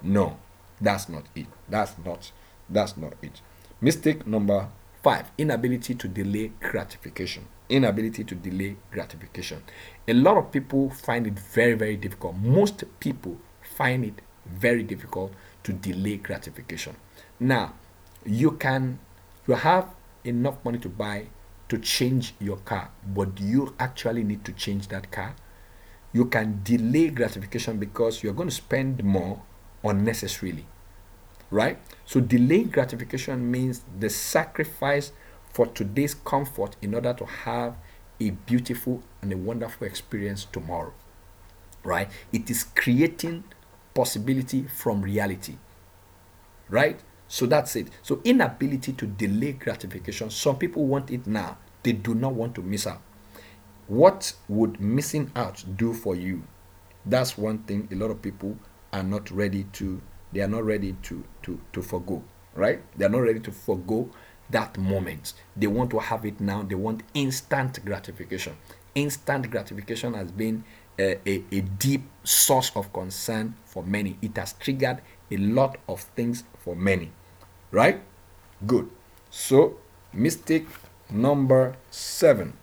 [0.01, 0.37] No,
[0.79, 1.47] that's not it.
[1.69, 2.31] That's not
[2.69, 3.41] that's not it.
[3.81, 4.69] Mistake number
[5.01, 7.47] five: inability to delay gratification.
[7.69, 9.63] inability to delay gratification.
[10.07, 12.35] A lot of people find it very, very difficult.
[12.35, 16.95] Most people find it very difficult to delay gratification.
[17.39, 17.73] Now,
[18.25, 18.99] you can
[19.47, 21.27] you have enough money to buy
[21.69, 25.35] to change your car, but you actually need to change that car?
[26.13, 29.41] You can delay gratification because you're going to spend more
[29.83, 30.65] unnecessarily.
[31.51, 31.77] Right?
[32.05, 35.11] So delaying gratification means the sacrifice
[35.53, 37.75] for today's comfort in order to have
[38.19, 40.93] a beautiful and a wonderful experience tomorrow.
[41.83, 42.09] Right?
[42.31, 43.43] It is creating
[43.93, 45.57] possibility from reality.
[46.69, 46.99] Right?
[47.35, 47.89] So that's it.
[48.01, 50.29] So inability to delay gratification.
[50.29, 51.57] Some people want it now.
[51.83, 53.01] They do not want to miss out.
[53.89, 56.43] What would missing out do for you?
[57.05, 58.57] That's one thing a lot of people
[58.93, 62.23] are not ready to they are not ready to to to forego,
[62.53, 62.81] right?
[62.97, 64.09] They are not ready to forego
[64.49, 65.33] that moment.
[65.57, 66.63] They want to have it now.
[66.63, 68.55] They want instant gratification.
[68.95, 70.63] Instant gratification has been
[70.97, 74.17] a, a, a, deep source of concern for many.
[74.21, 77.11] It has triggered a lot of things for many.
[77.75, 77.99] Right?
[78.65, 78.87] Good.
[79.29, 79.75] So,
[80.13, 80.65] mistake
[81.11, 82.55] number seven.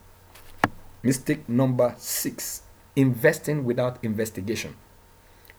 [1.02, 2.62] Mistake number six
[2.96, 4.74] investing without investigation.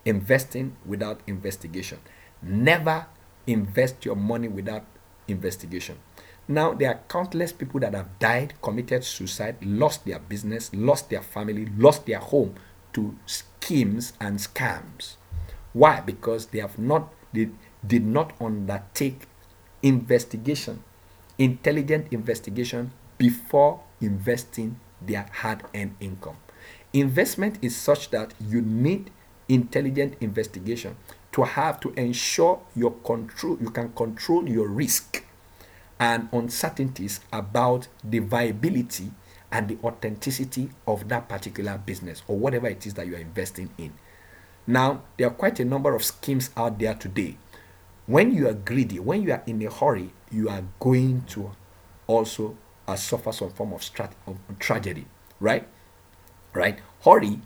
[0.06, 2.00] Investing without investigation.
[2.42, 3.06] Never
[3.46, 4.86] invest your money without
[5.28, 6.00] investigation.
[6.48, 11.22] Now, there are countless people that have died, committed suicide, lost their business, lost their
[11.22, 12.56] family, lost their home
[12.94, 15.18] to schemes and scams.
[15.74, 16.02] Why?
[16.02, 17.50] Because they have not, they
[17.86, 19.28] did not undertake
[19.84, 20.82] investigation,
[21.38, 26.38] intelligent investigation before investing their hard earned income.
[26.94, 29.12] Investment is such that you need
[29.50, 30.96] intelligent investigation
[31.34, 35.26] to have to ensure your control you can control your risk
[36.00, 39.12] and uncertainties about the viability
[39.52, 43.70] and the authenticity of that particular business or whatever it is that you are investing
[43.78, 43.94] in.
[44.66, 47.38] Now, there are quite a number of schemes out there today.
[48.06, 51.52] When you are greedy, when you are in a hurry, you are going to
[52.06, 53.90] also uh, suffer some form of,
[54.28, 55.06] of tragedy,
[55.40, 55.68] right?
[56.54, 56.80] Right?
[57.06, 57.40] Hurry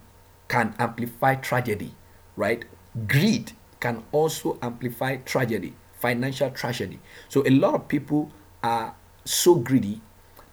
[0.47, 1.93] can amplify tragedy,
[2.36, 2.66] right?
[3.08, 6.99] Greed can also amplify tragedy, financial tragedy.
[7.30, 8.32] So a lot of people
[8.64, 8.95] are
[9.26, 10.01] so greedy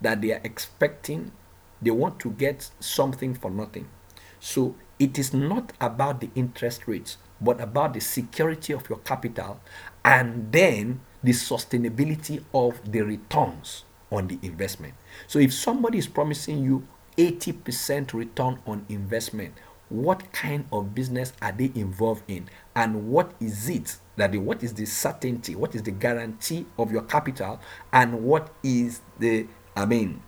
[0.03, 1.33] that they are expecting,
[1.81, 3.89] they want to get something for nothing.
[4.39, 9.61] So it is not about the interest rates, but about the security of your capital
[10.05, 14.95] and then the sustainability of the returns on the investment.
[15.27, 16.87] So if somebody is promising you
[17.17, 19.55] 80% return on investment,
[19.89, 22.49] what kind of business are they involved in?
[22.75, 26.93] And what is it that the, what is the certainty what is the guarantee of
[26.93, 27.61] your capital?
[27.93, 29.47] And what is the
[29.77, 30.23] i mean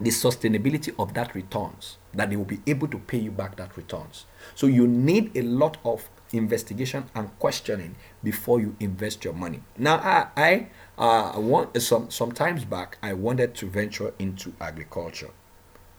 [0.00, 3.76] the sustainability of that returns that they will be able to pay you back that
[3.76, 4.26] returns?
[4.54, 9.96] So you need a lot of investigation and questioning before you invest your money now
[9.96, 10.66] i i
[10.98, 15.30] uh, want some some times back i wanted to venture into agriculture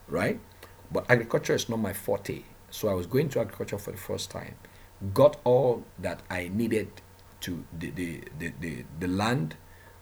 [0.07, 0.39] right
[0.91, 4.29] but agriculture is not my forte so I was going to agriculture for the first
[4.29, 4.55] time,
[5.13, 6.89] got all that I needed
[7.41, 9.55] to the the, the, the, the land.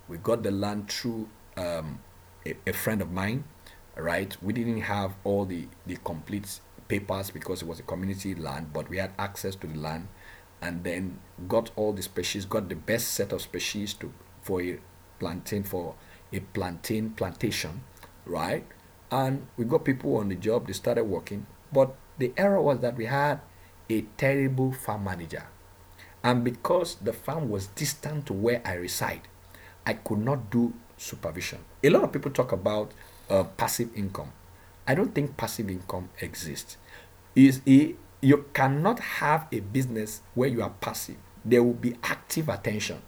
[0.08, 2.00] We got the land through um,
[2.46, 3.44] a, a friend of mine,
[3.96, 4.36] right?
[4.42, 8.90] We didn't have all the, the complete papers because it was a community land, but
[8.90, 10.08] we had access to the land
[10.62, 14.80] and then got all the species, got the best set of species to for a
[15.20, 15.96] plantain for
[16.32, 17.84] a plantain plantation,
[18.26, 18.66] right?
[19.12, 22.98] And we got people on the job, they started working, but the error was that
[22.98, 23.40] we had
[23.90, 25.46] a terrible farm manager.
[26.24, 29.22] And because the farm was distant to where I reside,
[29.86, 31.60] I could not do supervision.
[31.84, 32.92] A lot of people talk about
[33.30, 34.34] uh, passive income.
[34.88, 36.78] I don't think passive income exists.
[37.36, 37.62] Is
[38.28, 41.16] you cannot have a business where you are passive.
[41.46, 43.02] There will be active attention.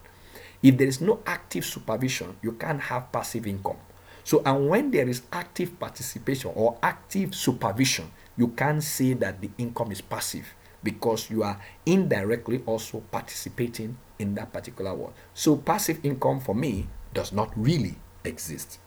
[0.62, 3.76] If there is no active supervision, you can't have passive income.
[4.24, 9.50] So, and when there is active participation or active supervision, you can't say that the
[9.58, 15.12] income is passive because you are indirectly also participating in that particular world.
[15.34, 18.78] So passive income for me does not really exist.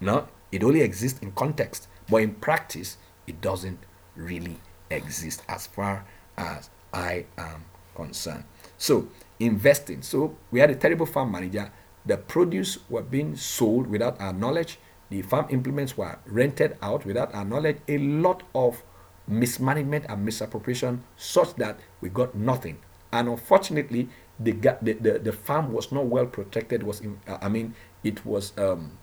[0.00, 2.98] No, it only exists in context, but in practice,
[3.28, 3.78] it doesn't
[4.16, 4.58] really
[4.92, 6.04] exist as far
[6.36, 7.64] as I am
[7.94, 8.44] concerned.
[8.78, 9.08] So
[9.40, 10.02] investing.
[10.02, 11.70] So we had a terrible farm manager.
[12.04, 14.78] The produce were being sold without our knowledge
[15.12, 18.82] the farm implements were rented out without our knowledge, a lot of
[19.28, 22.78] mismanagement and misappropriation, such that we got nothing.
[23.12, 24.08] And unfortunately,
[24.40, 26.82] the the, the, the farm was not well protected.
[26.82, 28.96] Was in, I mean, it was um,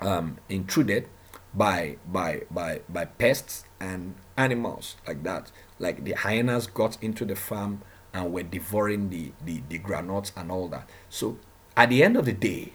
[0.00, 1.08] um, intruded
[1.52, 5.50] by by by by pests and animals like that.
[5.78, 7.82] Like the hyenas got into the farm
[8.14, 10.88] and were devouring the, the, the granules and all that.
[11.08, 11.38] So
[11.76, 12.72] at the end of the day,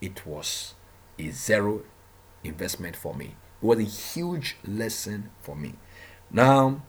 [0.00, 0.74] it was
[1.18, 1.82] a zero
[2.44, 3.36] investment for me.
[3.62, 5.74] It was a huge lesson for me.
[6.30, 6.82] Now,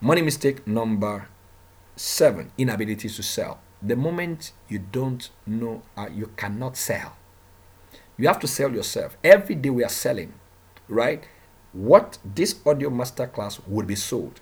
[0.00, 1.28] money mistake number
[1.96, 3.60] seven inability to sell.
[3.80, 7.16] The moment you don't know, uh, you cannot sell.
[8.16, 9.16] You have to sell yourself.
[9.22, 10.34] Every day we are selling,
[10.88, 11.24] right?
[11.72, 14.40] What this audio masterclass would be sold.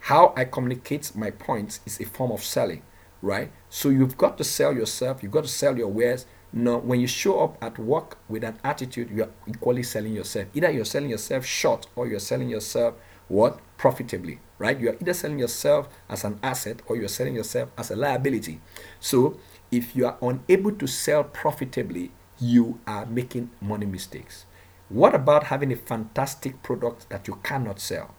[0.00, 2.82] How I communicate my points is a form of selling,
[3.20, 3.50] right?
[3.68, 6.26] So you've got to sell yourself, you've got to sell your wares.
[6.52, 10.48] No, when you show up at work with an attitude, you are equally selling yourself.
[10.54, 12.94] Either you're selling yourself short or you're selling yourself
[13.28, 13.60] what?
[13.76, 14.78] Profitably, right?
[14.78, 18.60] You're either selling yourself as an asset or you're selling yourself as a liability.
[19.00, 19.38] So
[19.70, 24.46] if you are unable to sell profitably, you are making money mistakes.
[24.88, 28.14] What about having a fantastic product that you cannot sell?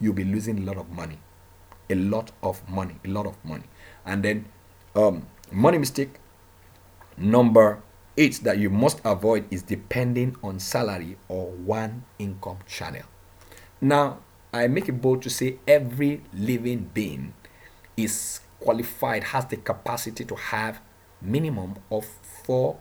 [0.00, 1.18] You'll be losing a lot of money.
[1.90, 2.96] A lot of money.
[3.04, 3.64] A lot of money.
[4.06, 4.46] And then
[4.96, 6.14] um, money mistake
[7.18, 7.82] number
[8.16, 13.02] eight that you must avoid is depending on salary or one income channel.
[13.80, 14.20] Now,
[14.52, 17.34] I make it bold to say every living being
[17.96, 20.80] is qualified, has the capacity to have
[21.20, 22.78] minimum of four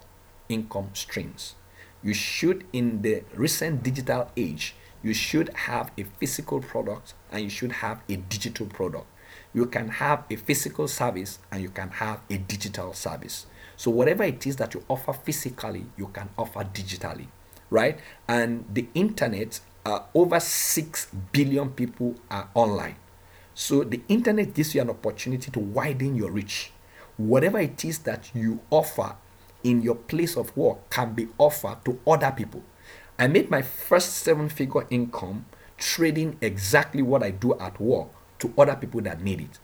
[0.47, 1.55] income streams.
[2.01, 7.49] You should, in the recent digital age, you should have a physical product and you
[7.49, 9.07] should have a digital product.
[9.53, 13.45] You can have a physical service and you can have a digital service.
[13.75, 17.27] So, whatever it is that you offer physically, you can offer digitally,
[17.69, 17.99] right?
[18.27, 22.97] And the internet, uh, over 6 billion people are online.
[23.53, 26.71] So, the internet gives you an opportunity to widen your reach.
[27.17, 29.15] Whatever it is that you offer
[29.63, 32.63] in your place of work can be offered to other people.
[33.17, 35.45] I made my first seven figure income
[35.77, 38.07] trading exactly what I do at work
[38.39, 39.59] to other people that need it.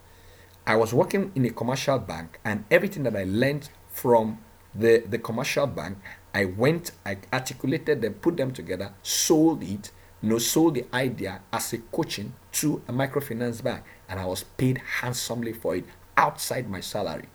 [0.66, 4.38] I was working in a commercial bank, and everything that I learned from
[4.74, 5.98] the, the commercial bank,
[6.34, 9.90] I went, I articulated them, put them together, sold it,
[10.20, 14.42] you know, sold the idea as a coaching to a microfinance bank, and I was
[14.42, 15.84] paid handsomely for it
[16.16, 17.28] outside my salary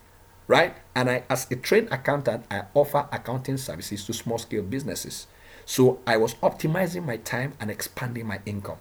[0.47, 0.75] right?
[0.95, 5.27] And I, as a trained accountant, I offer accounting services to small scale businesses.
[5.65, 8.77] So I was optimizing my time and expanding my income,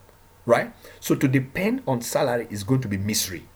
[0.46, 0.72] right?
[0.98, 3.48] So to depend on salary is going to be misery.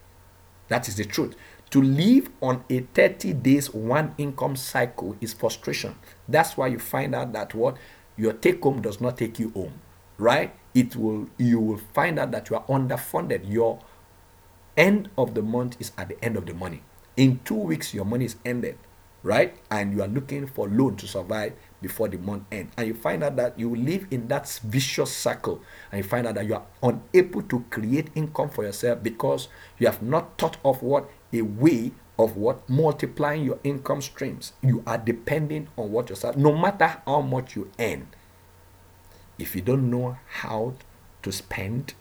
[0.69, 1.35] That is the truth.
[1.71, 5.97] To live on a 30 days one income cycle is frustration.
[6.29, 7.77] That's why you find out that what
[8.17, 9.81] your take home does not take you home,
[10.19, 10.55] right?
[10.73, 13.51] It will you will find out that you are underfunded.
[13.51, 13.81] Your
[14.77, 16.83] end of the month is at the end of the money
[17.17, 18.79] in two weeks your money is ended
[19.25, 19.57] right?
[19.71, 22.71] And you are looking for loan to survive before the month end.
[22.77, 26.37] And you find out that you live in that vicious circle and you find out
[26.37, 29.49] that you are unable to create income for yourself because
[29.79, 34.53] you have not thought of what a way of what multiplying your income streams.
[34.63, 38.09] You are depending on what yourself no matter how much you earn.
[39.39, 40.75] If you don't know how
[41.23, 41.95] to spend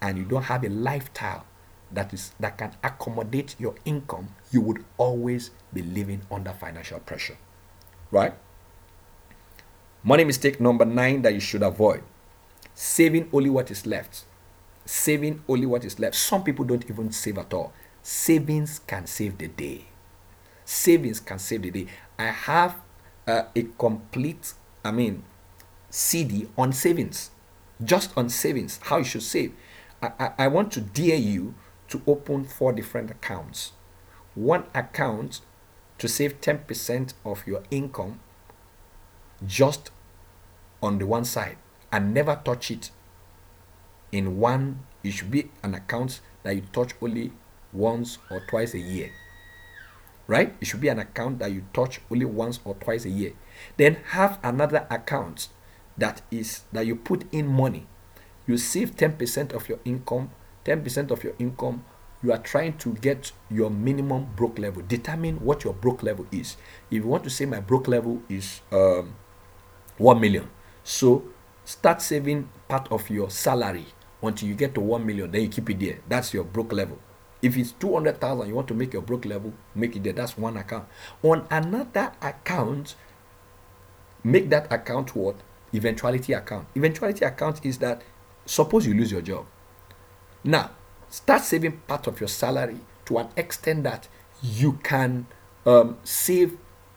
[0.00, 1.44] and you don't have a lifestyle
[1.90, 7.36] that is that can accommodate your income, you would always be living under financial pressure.
[8.12, 8.34] Right?
[10.04, 12.02] Money mistake number nine that you should avoid
[12.74, 14.24] saving only what is left.
[14.84, 16.14] Saving only what is left.
[16.16, 17.72] Some people don't even save at all.
[18.02, 19.86] Savings can save the day.
[20.64, 21.86] Savings can save the day.
[22.18, 22.76] I have
[23.26, 25.22] uh, a complete, I mean,
[25.90, 27.30] CD on savings,
[27.84, 29.52] just on savings, how you should save.
[30.00, 31.54] I, I, I want to dare you
[31.88, 33.72] to open four different accounts.
[34.34, 35.40] One account
[35.98, 38.20] to save 10% of your income
[39.46, 39.90] just
[40.82, 41.56] on the one side
[41.90, 42.90] and never touch it
[44.10, 47.32] in one it should be an account that you touch only
[47.72, 49.10] once or twice a year
[50.28, 50.54] right?
[50.60, 53.32] It should be an account that you touch only once or twice a year.
[53.76, 55.48] Then have another account
[55.98, 57.86] that is that you put in money.
[58.46, 60.30] You save 10% of your income
[60.64, 61.84] 10% of your income,
[62.22, 64.82] you are trying to get your minimum broke level.
[64.86, 66.56] Determine what your broke level is.
[66.90, 69.14] If you want to say my broke level is um,
[69.98, 70.48] 1 million,
[70.84, 71.24] so
[71.64, 73.86] start saving part of your salary
[74.22, 75.98] until you get to 1 million, then you keep it there.
[76.08, 76.98] That's your broke level.
[77.40, 80.12] If it's 200,000, you want to make your broke level, make it there.
[80.12, 80.86] That's one account.
[81.24, 82.94] On another account,
[84.22, 85.36] make that account what?
[85.74, 86.68] Eventuality account.
[86.76, 88.02] Eventuality account is that
[88.46, 89.46] suppose you lose your job
[90.44, 90.70] now,
[91.12, 94.08] start saving part of your salary to an extent that
[94.42, 95.26] you can
[95.66, 96.56] um, save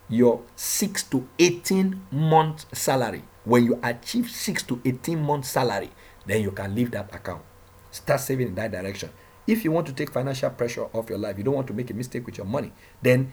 [0.09, 5.91] your 6 to 18 month salary When you achieve 6 to 18 months salary,
[6.25, 7.43] then you can leave that account.
[7.91, 9.11] Start saving in that direction.
[9.47, 11.91] If you want to take financial pressure off your life, you don't want to make
[11.91, 13.31] a mistake with your money, then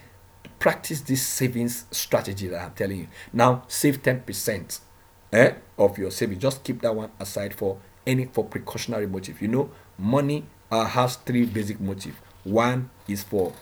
[0.59, 3.09] practice this savings strategy that I'm telling you.
[3.33, 4.81] Now, save 10%
[5.33, 6.43] eh, of your savings.
[6.43, 9.41] Just keep that one aside for any for precautionary motive.
[9.41, 12.19] You know, money uh, has three basic motive.
[12.45, 13.53] One is for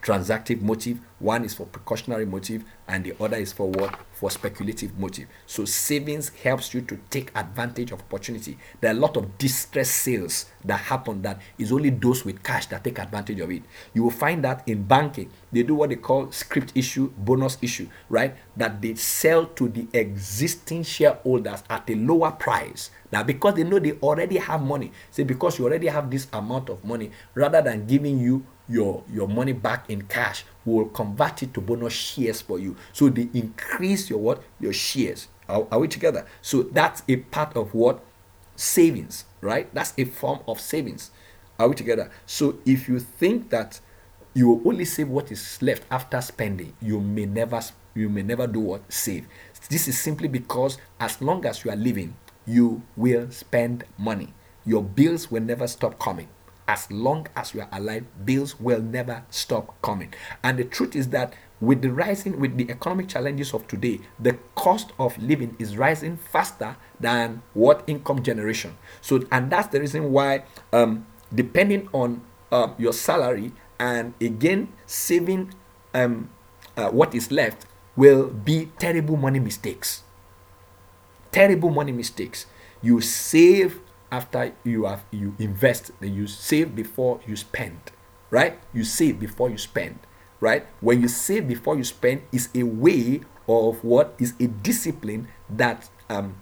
[0.00, 4.00] transactive motive, one is for precautionary motive, and the other is for what?
[4.22, 5.26] For speculative motive.
[5.46, 8.56] So savings helps you to take advantage of opportunity.
[8.80, 12.66] There are a lot of distress sales that happen that is only those with cash
[12.66, 13.64] that take advantage of it.
[13.92, 17.88] You will find that in banking, they do what they call scrip issue, bonus issue,
[18.08, 18.36] right?
[18.56, 22.92] That they sell to the existing shareholders at a lower price.
[23.10, 26.68] Now, because they know they already have money, say because you already have this amount
[26.70, 31.42] of money, rather than giving you your your money back in cash we will convert
[31.42, 32.76] it to bonus shares for you.
[32.92, 34.42] So they increase your what?
[34.60, 35.28] Your shares.
[35.48, 36.26] Are, are we together?
[36.40, 38.02] So that's a part of what?
[38.56, 39.72] Savings right?
[39.74, 41.10] That's a form of savings.
[41.58, 42.10] Are we together?
[42.26, 43.80] So if you think that
[44.34, 47.60] you will only save what is left after spending you may never
[47.94, 48.90] you may never do what?
[48.90, 49.26] Save.
[49.68, 52.16] This is simply because as long as you are living
[52.46, 54.32] you will spend money.
[54.64, 56.28] Your bills will never stop coming
[56.72, 60.10] as long as you are alive, bills will never stop coming.
[60.42, 64.38] And the truth is that with the rising, with the economic challenges of today, the
[64.54, 68.78] cost of living is rising faster than what income generation.
[69.02, 75.52] So, and that's the reason why, um, depending on um, your salary and again saving
[75.92, 76.30] um,
[76.78, 77.66] uh, what is left
[77.96, 80.04] will be terrible money mistakes.
[81.32, 82.46] Terrible money mistakes.
[82.80, 83.78] You save
[84.12, 87.80] after you have you invest you save before you spend
[88.30, 88.58] right?
[88.72, 89.98] You save before you spend
[90.40, 90.66] right?
[90.80, 94.14] When you save before you spend is a way of what?
[94.18, 96.36] Is a discipline that um,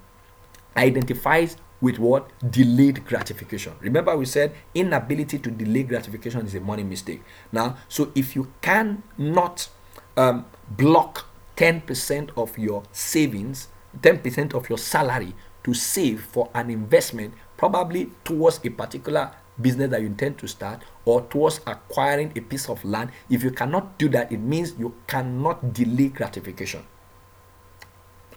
[0.77, 2.31] identifies with what?
[2.51, 3.75] Delayed gratification.
[3.81, 7.23] Remember we said inability to delay gratification is a money mistake.
[7.53, 9.69] Now so if you cannot
[10.17, 13.69] um, block 10% of your savings
[13.99, 19.31] 10% of your salary to save for an investment probably towards a particular
[19.61, 23.13] business that you intend to start or towards acquiring a piece of land.
[23.29, 26.81] If you cannot do that, it means you cannot delay gratification.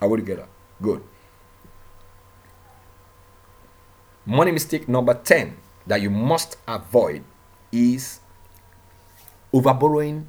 [0.01, 0.45] Are we together?
[0.82, 1.01] Good.
[4.26, 5.55] Money mistake number 10
[5.88, 7.24] that you must avoid
[7.71, 8.19] is
[9.53, 10.26] overborrowing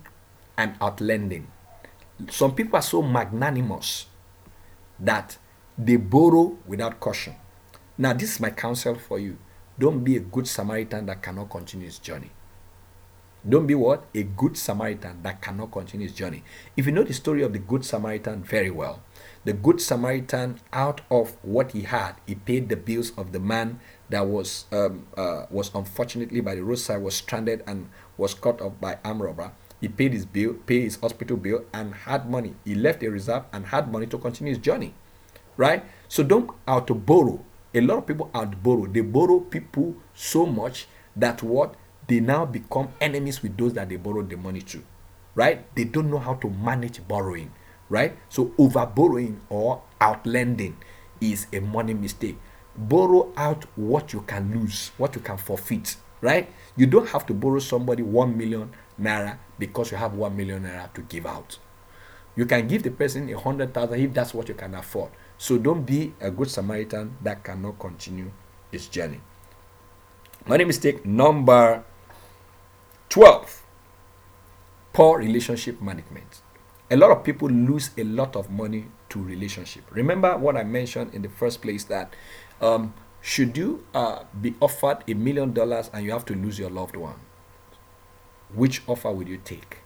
[0.56, 1.46] and outlending.
[2.30, 4.06] Some people are so magnanimous
[5.00, 5.36] that
[5.76, 7.34] they borrow without caution.
[7.96, 9.38] Now, this is my counsel for you.
[9.78, 12.30] Don't be a good Samaritan that cannot continue his journey.
[13.46, 14.04] Don't be what?
[14.14, 16.42] A good Samaritan that cannot continue his journey.
[16.76, 19.02] If you know the story of the Good Samaritan very well,
[19.44, 23.80] the Good Samaritan, out of what he had, he paid the bills of the man
[24.08, 28.80] that was um, uh, was unfortunately by the roadside, was stranded and was caught up
[28.80, 29.52] by armed robber.
[29.78, 32.54] He paid his bill, paid his hospital bill, and had money.
[32.64, 34.94] He left a reserve and had money to continue his journey.
[35.58, 35.84] Right?
[36.08, 37.44] So don't out to borrow
[37.74, 38.92] a lot of people outborrow.
[38.92, 41.74] They borrow people so much that what
[42.06, 44.82] they now become enemies with those that they borrowed the money to.
[45.34, 45.74] Right?
[45.74, 47.52] They don't know how to manage borrowing.
[47.88, 48.16] Right?
[48.28, 50.74] So over borrowing or outlending
[51.20, 52.38] is a money mistake.
[52.76, 55.96] Borrow out what you can lose, what you can forfeit.
[56.20, 56.48] Right?
[56.76, 58.70] You don't have to borrow somebody one million
[59.00, 61.58] naira because you have one million naira to give out.
[62.36, 65.10] You can give the person a hundred thousand if that's what you can afford.
[65.38, 68.30] So don't be a good Samaritan that cannot continue
[68.70, 69.20] his journey.
[70.46, 71.82] Money mistake number
[73.08, 73.62] 12
[74.92, 76.40] poor relationship management.
[76.90, 79.84] A lot of people lose a lot of money to relationship.
[79.90, 82.14] Remember what I mentioned in the first place that
[82.60, 86.70] um, should you uh, be offered a million dollars and you have to lose your
[86.70, 87.16] loved one,
[88.52, 89.78] which offer would you take?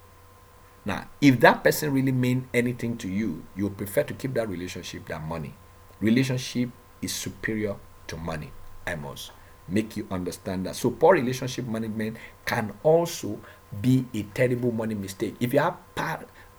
[0.88, 5.04] Now, if that person really mean anything to you, you prefer to keep that relationship
[5.06, 5.52] than money.
[6.00, 6.70] Relationship
[7.02, 7.76] is superior
[8.06, 8.52] to money.
[8.86, 9.32] I must
[9.68, 10.76] make you understand that.
[10.76, 12.16] So poor relationship management
[12.46, 13.38] can also
[13.82, 15.36] be a terrible money mistake.
[15.40, 15.76] If you have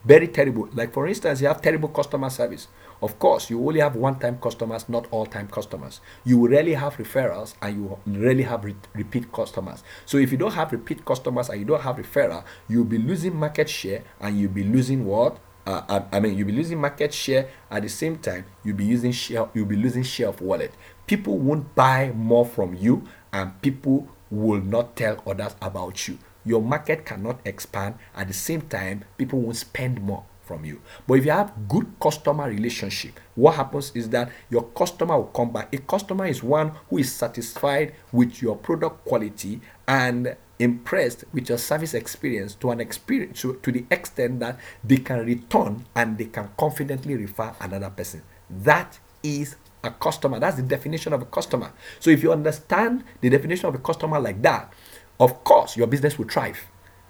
[0.05, 2.67] very terrible, like for instance, you have terrible customer service.
[3.01, 6.01] Of course, you only have one-time customers, not all-time customers.
[6.25, 9.83] You rarely have referrals and you rarely have re- repeat customers.
[10.05, 13.35] So if you don't have repeat customers and you don't have referral, you'll be losing
[13.35, 15.37] market share and you'll be losing what?
[15.65, 18.45] Uh, I, uh, I mean, you'll be losing market share at the same time.
[18.63, 19.47] You'll be using share.
[19.53, 20.73] You'll be losing share of wallet.
[21.07, 26.17] People won't buy more from you, and people will not tell others about you.
[26.43, 29.05] Your market cannot expand at the same time.
[29.17, 30.81] People won't spend more from you.
[31.05, 35.53] But if you have good customer relationship, what happens is that your customer will come
[35.53, 35.71] back.
[35.71, 41.59] A customer is one who is satisfied with your product quality and impressed with your
[41.59, 46.25] service experience to an experience to, to the extent that they can return and they
[46.25, 48.23] can confidently refer another person.
[48.49, 50.39] That is a customer.
[50.39, 51.71] That's the definition of a customer.
[51.99, 54.73] So if you understand the definition of a customer like that,
[55.19, 56.59] of course your business will thrive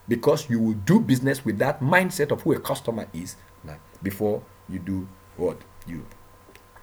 [0.09, 3.37] because you will do business with that mindset of who a customer is
[4.01, 5.07] before you do
[5.37, 5.57] what
[5.87, 6.05] you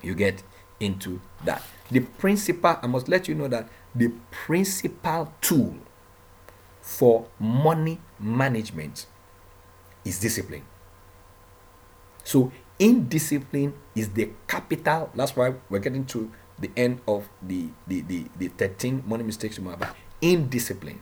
[0.03, 0.43] you get
[0.81, 1.63] into that.
[1.91, 5.77] The principal, I must let you know that the principal tool
[6.81, 9.07] for money management
[10.05, 10.65] is discipline.
[12.25, 15.11] So indiscipline is the capital.
[15.15, 19.59] That's why we're getting to the end of the the the, the 13 money mistakes
[19.59, 19.97] you might have.
[20.21, 21.01] Indiscipline.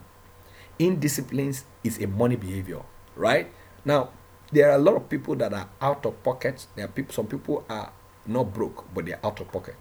[0.78, 2.82] Indiscipline is a money behavior,
[3.14, 3.48] right?
[3.84, 4.10] Now,
[4.52, 6.66] there are a lot of people that are out of pocket.
[6.74, 7.92] There are people, some people are
[8.26, 9.76] not broke, but they're out of pocket.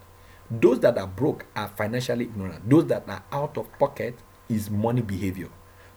[0.49, 2.69] Those that are broke are financially ignorant.
[2.69, 4.19] Those that are out of pocket
[4.49, 5.49] is money behavior.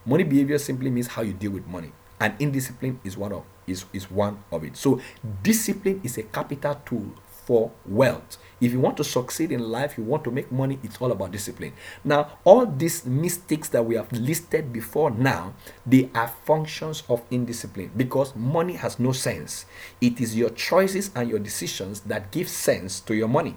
[0.05, 3.83] Money behavior simply means how you deal with money, and indiscipline is one of is,
[3.91, 4.77] is one of it.
[4.77, 5.01] So
[5.43, 7.11] discipline is a capital tool
[7.47, 8.37] for wealth.
[8.59, 11.31] If you want to succeed in life, you want to make money, it's all about
[11.31, 11.71] discipline.
[12.03, 15.53] Now, all these mistakes that we have listed before now,
[15.85, 19.65] they are functions of indiscipline because money has no sense.
[20.01, 23.55] It is your choices and your decisions that give sense to your money,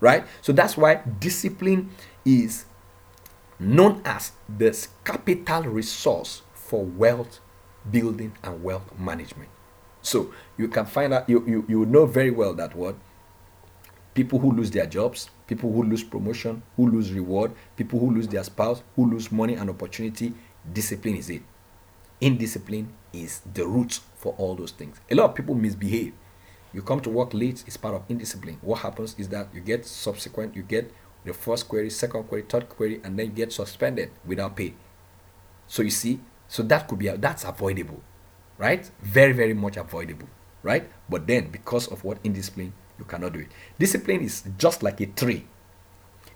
[0.00, 0.26] right?
[0.42, 1.90] So that's why discipline
[2.24, 2.64] is
[3.60, 4.74] known as the
[5.04, 7.38] capital resource for wealth
[7.88, 9.50] building and wealth management.
[10.02, 12.96] So you can find out you, you, you know very well that what
[14.18, 18.26] people who lose their jobs, people who lose promotion, who lose reward, people who lose
[18.26, 20.34] their spouse, who lose money and opportunity,
[20.72, 21.42] discipline is it.
[22.20, 25.00] Indiscipline is the root for all those things.
[25.08, 26.14] A lot of people misbehave.
[26.72, 28.58] You come to work late, it's part of indiscipline.
[28.60, 30.92] What happens is that you get subsequent, you get
[31.24, 34.74] the first query, second query, third query, and then you get suspended without pay.
[35.68, 38.02] So you see, so that could be that's avoidable,
[38.58, 38.90] right?
[39.00, 40.28] Very, very much avoidable,
[40.64, 40.90] right?
[41.08, 43.48] But then because of what indiscipline, you cannot do it.
[43.78, 45.46] Discipline is just like a tree.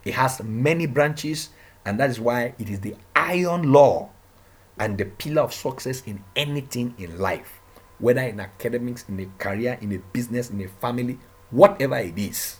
[0.05, 1.51] It has many branches,
[1.85, 4.11] and that is why it is the iron law
[4.79, 7.61] and the pillar of success in anything in life,
[7.99, 11.19] whether in academics, in a career, in a business, in a family,
[11.51, 12.57] whatever it is.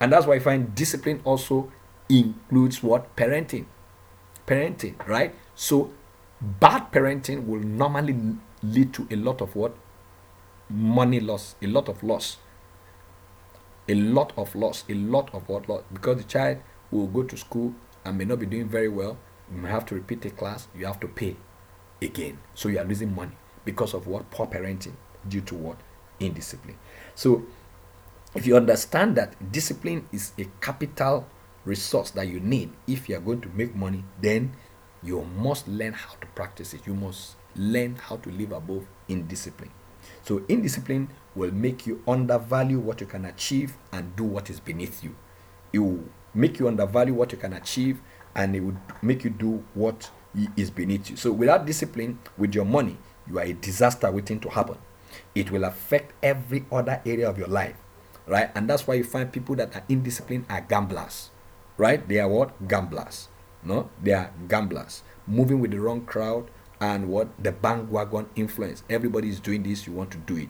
[0.00, 1.70] And that's why I find discipline also
[2.08, 3.14] includes what?
[3.16, 3.66] Parenting.
[4.46, 5.34] Parenting, right?
[5.54, 5.92] So
[6.40, 8.16] bad parenting will normally
[8.62, 9.76] lead to a lot of what?
[10.68, 12.38] Money loss, a lot of loss
[13.88, 16.58] a lot of loss, a lot of what loss, because the child
[16.90, 17.74] will go to school
[18.04, 19.18] and may not be doing very well.
[19.52, 21.36] You have to repeat a class, you have to pay
[22.00, 22.38] again.
[22.54, 23.32] So you are losing money
[23.64, 24.30] because of what?
[24.30, 24.94] Poor parenting
[25.28, 25.78] due to what?
[26.20, 26.78] Indiscipline.
[27.14, 27.44] So
[28.34, 31.26] if you understand that discipline is a capital
[31.64, 34.52] resource that you need if you are going to make money, then
[35.02, 36.86] you must learn how to practice it.
[36.86, 39.72] You must learn how to live above indiscipline.
[40.22, 45.02] So indiscipline will make you undervalue what you can achieve and do what is beneath
[45.02, 45.16] you.
[45.72, 46.04] It will
[46.34, 48.00] make you undervalue what you can achieve
[48.34, 50.10] and it would make you do what
[50.56, 51.16] is beneath you.
[51.16, 52.98] So without discipline with your money,
[53.28, 54.78] you are a disaster waiting to happen.
[55.34, 57.76] It will affect every other area of your life,
[58.26, 58.50] right?
[58.54, 61.30] And that's why you find people that are indisciplined are gamblers,
[61.76, 62.06] right?
[62.06, 62.68] They are what?
[62.68, 63.28] Gamblers.
[63.62, 66.50] No, they are gamblers, moving with the wrong crowd
[66.80, 68.82] and what the bandwagon influence.
[68.88, 70.48] Everybody is doing this, you want to do it.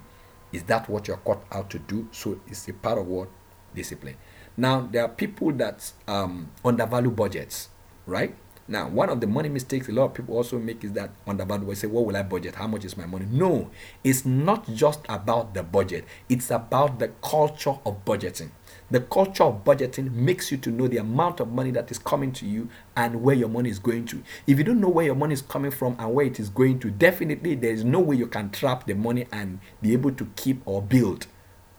[0.53, 2.09] Is that what you're caught out to do?
[2.13, 3.29] So it's a part of what
[3.75, 4.17] discipline.
[4.57, 7.69] Now there are people that um, undervalue budgets,
[8.07, 8.35] right?
[8.71, 11.67] Now, one of the money mistakes a lot of people also make is that undervalue.
[11.67, 12.55] They say, "What will I budget?
[12.55, 13.69] How much is my money?" No,
[14.05, 16.05] it's not just about the budget.
[16.29, 18.51] It's about the culture of budgeting.
[18.91, 22.33] The culture of budgeting makes you to know the amount of money that is coming
[22.33, 24.21] to you and where your money is going to.
[24.49, 26.81] If you don't know where your money is coming from and where it is going
[26.81, 30.25] to, definitely there is no way you can trap the money and be able to
[30.35, 31.29] keep or build,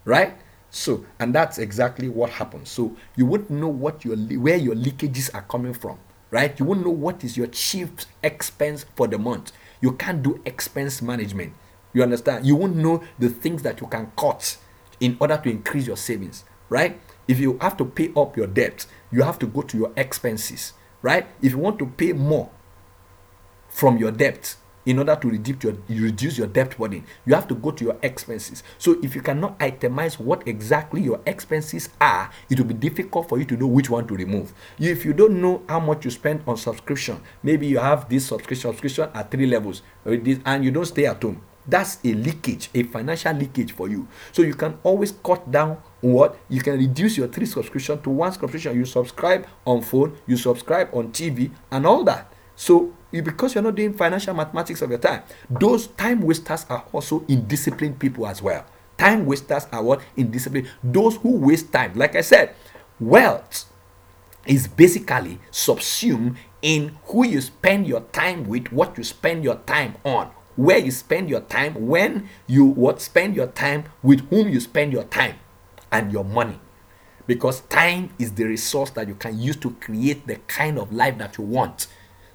[0.05, 0.35] right?
[0.69, 2.69] So, and that's exactly what happens.
[2.69, 5.99] So, you won't know what your where your leakages are coming from,
[6.29, 6.57] right?
[6.57, 7.89] You won't know what is your chief
[8.23, 9.51] expense for the month.
[9.81, 11.51] You can't do expense management.
[11.91, 12.45] You understand?
[12.45, 14.57] You won't know the things that you can cut
[15.01, 16.99] in order to increase your savings right?
[17.27, 20.73] If you have to pay up your debt, you have to go to your expenses,
[21.03, 21.27] right?
[21.41, 22.49] If you want to pay more
[23.69, 24.55] from your debt
[24.85, 27.97] in order to reduce your reduce your debt burden, you have to go to your
[28.01, 28.63] expenses.
[28.77, 33.37] So if you cannot itemize what exactly your expenses are, it will be difficult for
[33.37, 34.53] you to know which one to remove.
[34.79, 38.71] If you don't know how much you spend on subscription, maybe you have this subscription
[38.71, 43.33] subscription at three levels, and you don't stay at home That's a leakage, a financial
[43.33, 44.07] leakage for you.
[44.31, 48.31] So you can always cut down what you can reduce your three subscription to one
[48.31, 48.75] subscription.
[48.75, 52.31] You subscribe on phone, you subscribe on TV, and all that.
[52.55, 56.85] So you, because you're not doing financial mathematics of your time, those time wasters are
[56.91, 58.65] also indisciplined people as well.
[58.97, 60.67] Time wasters are what indisciplined.
[60.83, 62.55] Those who waste time, like I said,
[62.99, 63.65] wealth
[64.45, 69.95] is basically subsumed in who you spend your time with, what you spend your time
[70.03, 70.31] on,
[70.61, 74.93] where you spend your time, when you what spend your time, with whom you spend
[74.93, 75.35] your time,
[75.91, 76.59] and your money.
[77.25, 81.17] Because time is the resource that you can use to create the kind of life
[81.17, 81.87] that you want.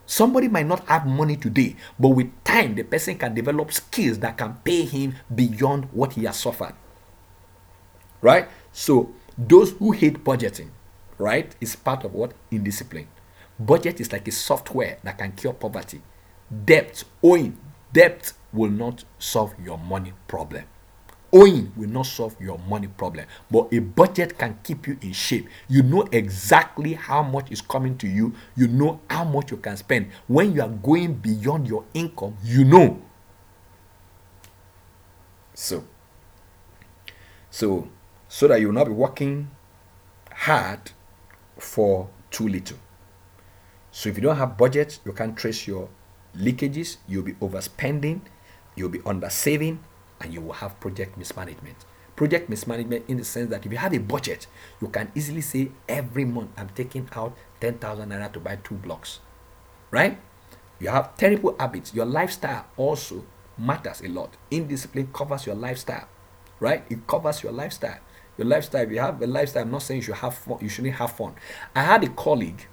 [0.07, 4.39] Somebody might not have money today, but with time, the person can develop skills that
[4.39, 6.75] can pay him beyond what he has suffered.
[8.21, 8.49] Right?
[8.73, 10.71] So, those who hate budgeting,
[11.19, 12.33] right, is part of what?
[12.51, 13.09] Indiscipline.
[13.59, 16.03] Budget is like a software that can cure poverty.
[16.65, 17.59] Debt, owing,
[17.93, 20.65] debt will not solve your money problem.
[21.33, 25.49] Owing will not solve your money problem, but a budget can keep you in shape.
[25.69, 29.77] You know exactly how much is coming to you, you know how much you can
[29.77, 30.11] spend.
[30.29, 33.03] When you are going beyond your income, you know.
[35.53, 35.85] So,
[37.51, 37.89] so,
[38.29, 39.51] so that you will not be working
[40.33, 40.93] hard
[41.59, 42.79] for too little.
[43.91, 45.89] So if you don't have budget, you can't trace your
[46.39, 48.21] leakages, you'll be overspending,
[48.75, 49.83] you'll be under saving,
[50.21, 51.77] and you will have project mismanagement.
[52.15, 54.47] Project mismanagement in the sense that if you have a budget,
[54.81, 59.21] you can easily say every month I'm taking out 10,000 naira to buy two blocks.
[59.91, 60.19] Right?
[60.79, 61.95] You have terrible habits.
[61.95, 63.25] Your lifestyle also
[63.59, 64.37] matters a lot.
[64.51, 66.09] Indiscipline covers your lifestyle.
[66.59, 66.85] Right?
[66.89, 67.99] It covers your lifestyle.
[68.39, 70.69] Your lifestyle, if you have a lifestyle, I'm not saying you should have fun, you
[70.69, 71.35] shouldn't have fun.
[71.75, 72.67] I had a colleague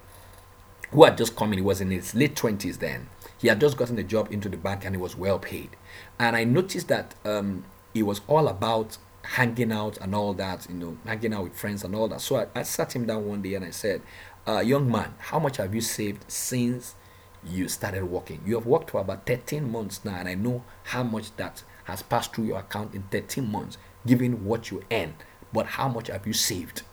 [0.92, 1.60] who had just come in.
[1.60, 3.08] He was in his late 20s then.
[3.44, 5.72] He had just gotten a job into the bank and he was well paid.
[6.18, 10.98] And I noticed that um, was all about hanging out and all that, you know,
[11.06, 12.22] hanging out with friends and all that.
[12.22, 14.02] So I, I sat him down one day and I said,
[14.48, 16.96] uh, Young man, how much have you saved since
[17.44, 18.40] you started working?
[18.46, 22.02] You have worked for about 13 months now, and I know how much that has
[22.02, 23.78] passed through your account in 13 months,
[24.08, 25.16] given what you earn.
[25.52, 26.84] But how much have you saved?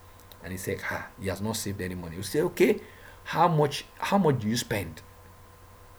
[0.42, 2.16] And he said, ah, he has not saved any money.
[2.16, 2.80] You say, okay,
[3.22, 5.02] how much how much do you spend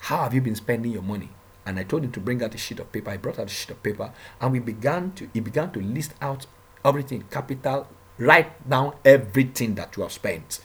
[0.01, 1.29] how have you been spending your money?
[1.65, 3.11] And i told him to bring out a sheet of paper.
[3.11, 6.13] I brought out a sheet of paper and we began to he began to list
[6.21, 6.47] out
[6.83, 7.87] everything capital
[8.17, 10.59] write down everything that you have spent.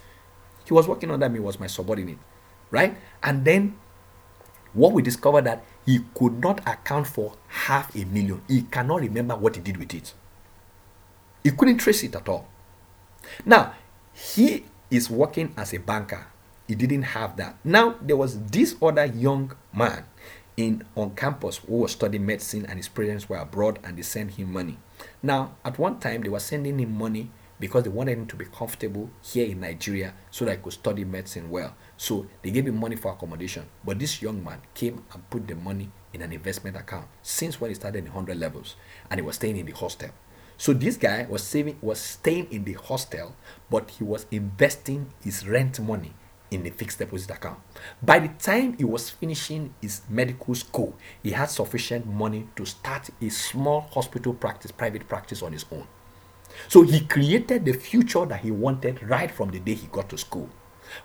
[0.64, 2.18] He was working under me was my subordinate
[2.70, 2.96] right?
[3.22, 3.76] And then
[4.72, 8.42] what we discovered that he could not account for half a million.
[8.48, 10.12] He cannot remember what he did with it.
[11.42, 12.48] He couldn't trace it at all.
[13.44, 13.74] Now
[14.12, 16.26] he is working as a banker
[16.68, 17.56] he didn't have that.
[17.64, 20.04] Now there was this other young man
[20.56, 24.32] in on campus who was studying medicine and his parents were abroad and they sent
[24.32, 24.78] him money.
[25.22, 28.44] Now at one time they were sending him money because they wanted him to be
[28.46, 31.74] comfortable here in Nigeria so that he could study medicine well.
[31.96, 33.66] So they gave him money for accommodation.
[33.84, 37.70] But this young man came and put the money in an investment account since when
[37.70, 38.76] he started in 100 levels
[39.10, 40.10] and he was staying in the hostel.
[40.58, 43.36] So this guy was saving was staying in the hostel,
[43.70, 46.14] but he was investing his rent money
[46.50, 47.58] in a fixed deposit account.
[48.02, 53.10] By the time he was finishing his medical school, he had sufficient money to start
[53.20, 55.86] a small hospital practice, private practice on his own.
[56.68, 60.18] So he created the future that he wanted right from the day he got to
[60.18, 60.48] school.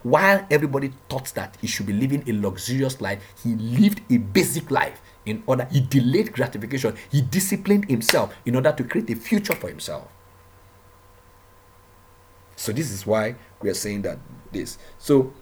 [0.04, 4.70] While everybody thought that he should be living a luxurious life, he lived a basic
[4.70, 9.56] life in order he delayed gratification, he disciplined himself in order to create a future
[9.56, 10.08] for himself.
[12.56, 14.20] So this is why we are saying that
[14.52, 14.78] this.
[14.98, 15.34] So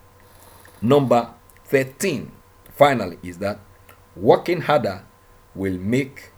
[0.81, 1.33] number
[1.65, 2.31] 13
[2.71, 3.59] finally is that
[4.15, 5.03] working harder
[5.55, 6.31] will make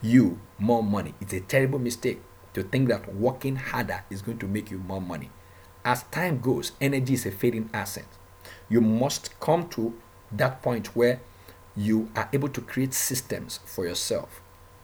[0.00, 1.14] you more money.
[1.20, 2.20] It's a terrible mistake
[2.54, 5.30] to think that working harder is going to make you more money.
[5.84, 8.06] As time goes, energy is a fading asset.
[8.68, 9.94] You must come to
[10.30, 11.20] that point where
[11.74, 14.40] you are able to create systems for yourself,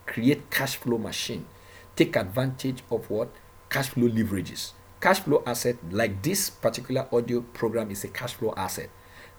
[0.06, 1.46] create cash flow machine,
[1.94, 3.28] take advantage of what
[3.68, 8.52] cash flow leverages cash flow asset like this particular audio program is a cash flow
[8.56, 8.90] asset.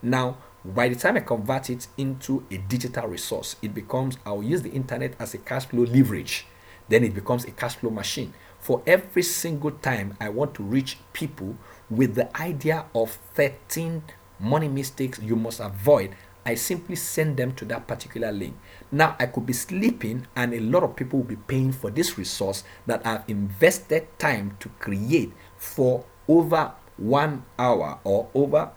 [0.01, 4.61] Now by the time i convert it into a digital resource it becomes i'll use
[4.61, 6.45] the internet as a cash flow leverage.
[6.87, 8.33] Then it becomes a cash flow machine.
[8.59, 11.55] For every single time i want to reach people
[11.89, 14.03] with the idea of 13
[14.39, 18.57] money mistakes you must avoid I simply send them to that particular link.
[18.91, 22.17] Now I could be sleeping and a lot of people will be paying for this
[22.17, 28.71] resource that I've invested time to create for over one hour or over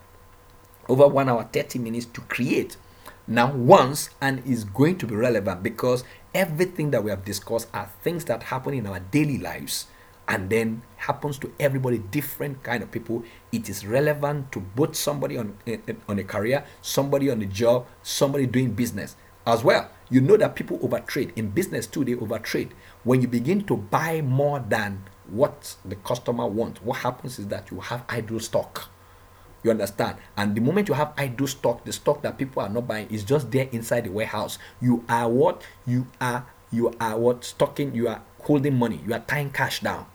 [0.88, 2.76] over one hour 30 minutes to create.
[3.26, 6.04] Now once and is going to be relevant because
[6.34, 9.86] everything that we have discussed are things that happen in our daily lives
[10.28, 13.22] and then happens to everybody different kind of people.
[13.52, 17.46] It is relevant to both somebody on eh, eh, on a career somebody on a
[17.46, 19.16] job somebody doing business
[19.46, 19.88] as well.
[20.10, 21.32] You know that people overtrade.
[21.36, 22.70] In business too they overtrade.
[23.04, 27.70] When you begin to buy more than what the customer wants what happens is that
[27.70, 28.88] you have idle stock
[29.62, 30.16] you understand?
[30.36, 33.22] And the moment you have idle stock, the stock that people are not buying is
[33.22, 34.58] just there inside the warehouse.
[34.80, 35.62] You are what?
[35.86, 40.06] You are you are what stocking, you are holding money, you are tying cash down.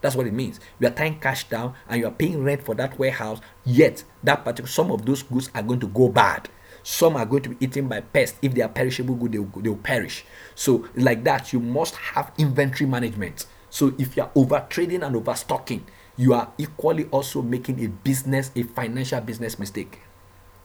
[0.00, 0.58] That's what it means.
[0.80, 4.44] You are tying cash down and you are paying rent for that warehouse, yet that
[4.44, 6.48] particular some of those goods are going to go bad.
[6.82, 8.38] Some are going to be eaten by pests.
[8.40, 10.24] If they are perishable goods, they will, they will perish.
[10.54, 13.46] So, like that, you must have inventory management.
[13.70, 15.84] So, if you are over trading and overstocking,
[16.16, 20.00] you are equally also making a business, a financial business mistake.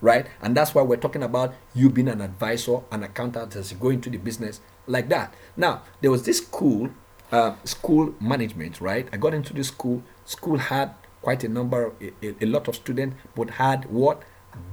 [0.01, 0.27] Right?
[0.41, 3.89] And that's why we're talking about you being an advisor, an accountant as you go
[3.89, 5.33] into the business like that.
[5.55, 6.89] Now, there was this school,
[7.31, 9.07] uh, school management, right?
[9.13, 10.03] I got into this school.
[10.25, 14.23] School had quite a number, a, a lot of students, but had what?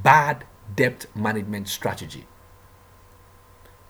[0.03, 2.27] Bad debt management strategy.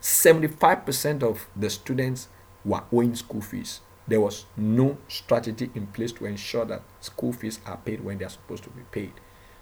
[0.02, 2.28] 75% of the students
[2.64, 3.80] were owing school fees
[4.10, 8.24] there was no strategy in place to ensure that school fees are paid when they
[8.24, 9.12] are supposed to be paid.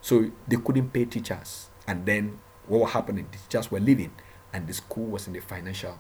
[0.01, 1.69] So they couldn't pay teachers.
[1.87, 3.29] And then what was happening?
[3.31, 4.11] The teachers were leaving
[4.55, 5.99] and the school was in the financial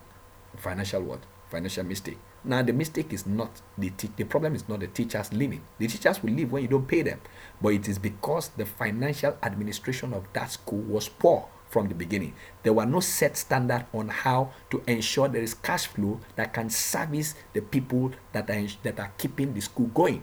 [0.56, 1.20] financial what?
[1.50, 2.16] Financial mistake.
[2.42, 5.60] Now the mistake is not the te- the problem is not the teachers leaving.
[5.78, 7.20] The teachers will leave when you don't pay them.
[7.60, 12.34] But it is because the financial administration of that school was poor from the beginning.
[12.62, 16.70] There were no set standard on how to ensure there is cash flow that can
[16.70, 20.22] service the people that are that are keeping the school going.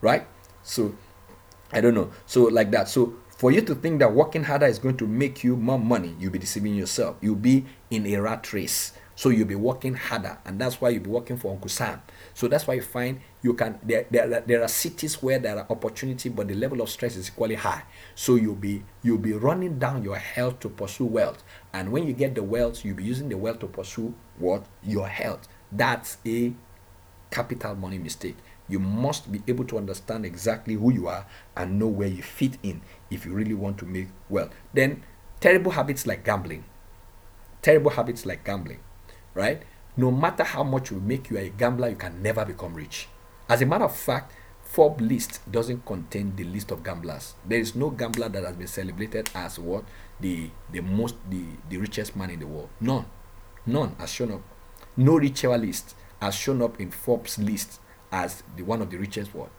[0.00, 0.26] Right?
[0.62, 0.94] So
[1.72, 2.10] I don't know.
[2.26, 2.88] So like that.
[2.88, 6.14] So for you to think that working harder is going to make you more money,
[6.18, 7.16] you'll be deceiving yourself.
[7.20, 8.92] You'll be in a rat race.
[9.20, 12.00] So you'll be working harder, and that's why you'll be working for Uncle Sam.
[12.32, 15.66] So that's why you find you can there, there, there are cities where there are
[15.68, 17.82] opportunity, but the level of stress is equally high.
[18.14, 21.44] So you'll be you'll be running down your health to pursue wealth.
[21.74, 24.64] And when you get the wealth, you'll be using the wealth to pursue what?
[24.82, 25.48] Your health.
[25.70, 26.54] That's a
[27.30, 28.38] capital money mistake.
[28.70, 31.26] You must be able to understand exactly who you are
[31.58, 34.54] and know where you fit in if you really want to make wealth.
[34.72, 35.02] Then
[35.40, 36.64] terrible habits like gambling.
[37.60, 38.80] Terrible habits like gambling
[39.34, 39.62] right?
[39.96, 43.08] No matter how much you make you are a gambler, you can never become rich.
[43.48, 47.34] As a matter of fact, Forbes list doesn't contain the list of gamblers.
[47.44, 49.84] There is no gambler that has been celebrated as what
[50.20, 52.68] the the most the, the richest man in the world.
[52.80, 53.04] None.
[53.66, 54.42] None has shown up.
[54.96, 57.80] No ritualist has shown up in Forbes list
[58.12, 59.50] as the one of the richest world.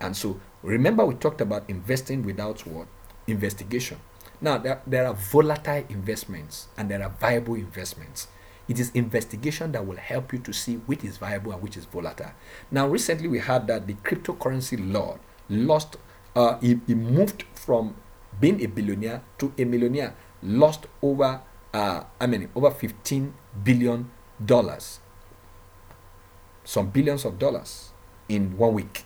[0.00, 2.86] And so remember we talked about investing without what?
[3.26, 3.98] Investigation.
[4.40, 8.28] Now there, there are volatile investments and there are viable investments.
[8.68, 11.84] It is investigation that will help you to see which is viable and which is
[11.84, 12.32] volatile.
[12.70, 15.96] Now, recently we heard that the cryptocurrency lord lost,
[16.34, 17.94] uh, he, he moved from
[18.40, 21.40] being a billionaire to a millionaire, lost over,
[21.72, 24.10] uh, I mean, over 15 billion
[24.44, 25.00] dollars,
[26.64, 27.92] some billions of dollars
[28.28, 29.04] in one week.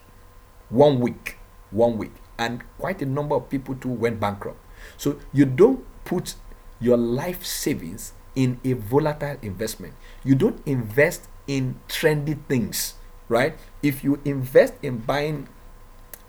[0.70, 1.36] One week,
[1.70, 2.12] one week.
[2.38, 4.58] And quite a number of people too went bankrupt.
[4.96, 6.34] So you don't put
[6.80, 9.94] your life savings in a volatile investment.
[10.24, 12.94] You don't invest in trendy things,
[13.28, 13.56] right?
[13.82, 15.48] If you invest in buying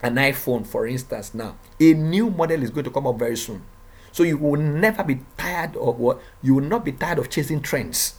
[0.02, 3.64] an iPhone, for instance, now, a new model is going to come up very soon.
[4.12, 7.62] So you will never be tired of what you will not be tired of chasing
[7.62, 8.16] trends.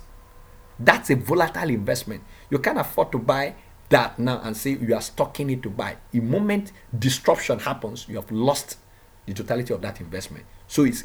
[0.78, 2.22] That's a volatile investment.
[2.50, 3.54] You can't afford to buy
[3.90, 5.96] that now and say you are stocking it to buy.
[6.12, 8.78] The moment disruption happens, you have lost
[9.26, 10.46] the totality of that investment.
[10.72, 11.04] So it's,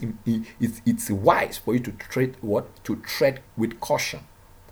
[0.61, 2.81] it's, it's wise for you to trade what?
[2.85, 4.21] To tread with caution.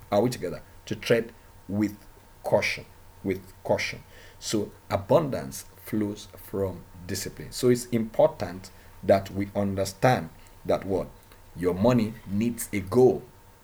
[0.09, 0.61] Are we together?
[0.85, 1.33] To tread
[1.67, 1.97] with
[2.45, 2.85] caution.
[3.21, 4.03] With caution.
[4.39, 7.51] So abundance flows from discipline.
[7.51, 8.71] So it's important
[9.03, 10.29] that we understand
[10.63, 11.09] that what?
[11.57, 13.21] Your money needs a goal.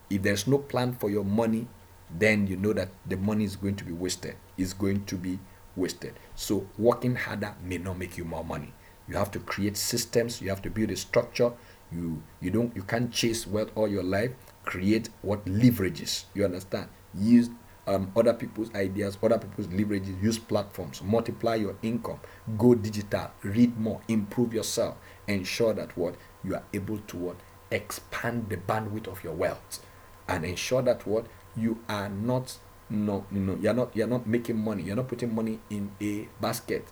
[0.10, 1.66] If there's no plan for your money,
[2.14, 4.36] then you know that the money is going to be wasted.
[4.58, 5.40] Is going to be
[5.78, 6.16] wasted.
[6.36, 8.74] So working harder may not make you more money
[9.12, 11.52] you have to create systems you have to build a structure.
[11.92, 14.32] You you don't you can't chase wealth all your life.
[14.64, 16.88] Create what leverages you understand?
[17.14, 17.50] Use
[17.88, 22.20] um, other people's ideas other people's leverages use platforms multiply your income
[22.56, 24.96] go digital read more improve yourself
[25.28, 26.16] ensure that what?
[26.44, 27.36] You are able to what?
[27.70, 29.84] Expand the bandwidth of your wealth
[30.30, 31.26] and ensure that what?
[31.58, 32.58] You are not
[32.90, 34.84] no know you're not you're not making money.
[34.84, 36.88] You're not putting money in a basket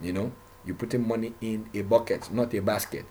[0.00, 0.32] you know
[0.64, 3.06] you're putting money in a bucket, not a basket.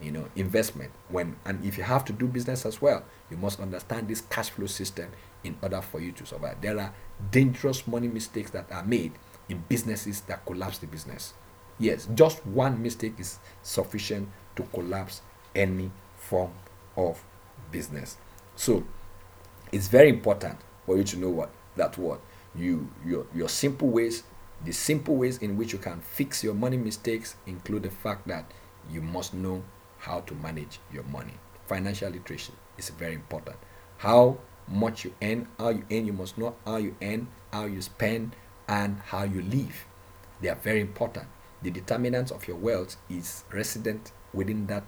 [0.00, 0.90] You know, investment.
[1.08, 4.50] When and if you have to do business as well, you must understand this cash
[4.50, 5.10] flow system
[5.44, 6.60] in order for you to survive.
[6.60, 6.92] There are
[7.30, 9.12] dangerous money mistakes that are made
[9.48, 11.34] in businesses that collapse the business.
[11.78, 15.22] Yes, just one mistake is sufficient to collapse
[15.54, 16.52] any form
[16.96, 17.22] of
[17.70, 18.16] business.
[18.56, 18.84] So
[19.72, 22.20] it's very important for you to know what that what
[22.54, 24.22] you your your simple ways
[24.64, 28.50] the simple ways in which you can fix your money mistakes include the fact that
[28.90, 29.62] you must know
[29.98, 31.34] how to manage your money.
[31.66, 33.56] Financial literacy is very important.
[33.98, 34.38] How
[34.68, 38.34] much you earn how you earn you must know how you earn how you spend
[38.68, 39.84] and how you live.
[40.40, 41.26] They are very important.
[41.62, 44.84] The determinants of your wealth is resident within that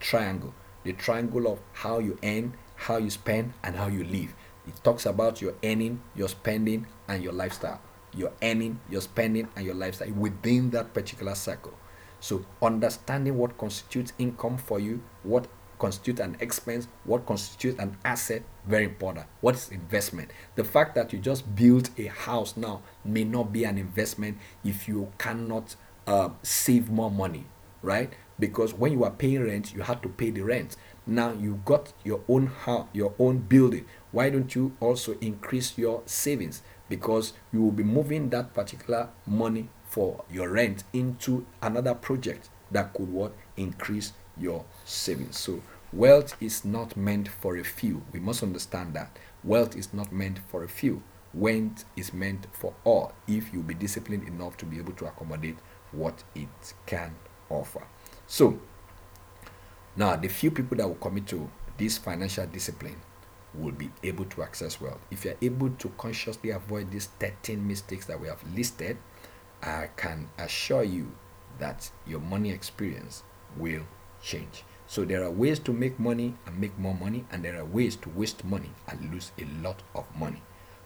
[0.00, 0.54] triangle.
[0.84, 4.34] The triangle of how you earn how you spend and how you live.
[4.66, 7.80] It talks about your earning your spending and your lifestyle
[8.14, 11.74] your earning your spending and your lifestyle within that particular cycle
[12.20, 15.46] so understanding what constitutes income for you what
[15.78, 19.26] constitutes an expense what constitutes an asset very important.
[19.40, 20.30] What is investment?
[20.54, 24.86] The fact that you just built a house now may not be an investment if
[24.86, 25.74] you cannot
[26.06, 27.46] uh, save more money
[27.82, 28.12] right?
[28.38, 30.76] Because when you are paying rent you had to pay the rent.
[31.06, 33.86] Now you got your own house your own building.
[34.10, 39.68] Why don't you also increase your savings because you will be moving that particular money
[39.84, 43.32] for your rent into another project that could what?
[43.56, 45.38] Increase your savings.
[45.38, 45.62] So
[45.92, 48.02] wealth is not meant for a few.
[48.12, 49.16] We must understand that.
[49.42, 51.02] Wealth is not meant for a few.
[51.34, 55.58] Wealth is meant for all if you be disciplined enough to be able to accommodate
[55.92, 57.14] what it can
[57.48, 57.86] offer.
[58.26, 58.58] So
[59.96, 62.96] now the few people that will commit to this financial discipline
[63.58, 68.06] will be able to access wealth if you're able to consciously avoid these 13 mistakes
[68.06, 68.96] that we have listed
[69.62, 71.10] i can assure you
[71.58, 73.22] that your money experience
[73.56, 73.82] will
[74.22, 74.64] change.
[74.86, 77.96] So there are ways to make money and make more money and there are ways
[77.96, 80.42] to waste money and lose a lot of money.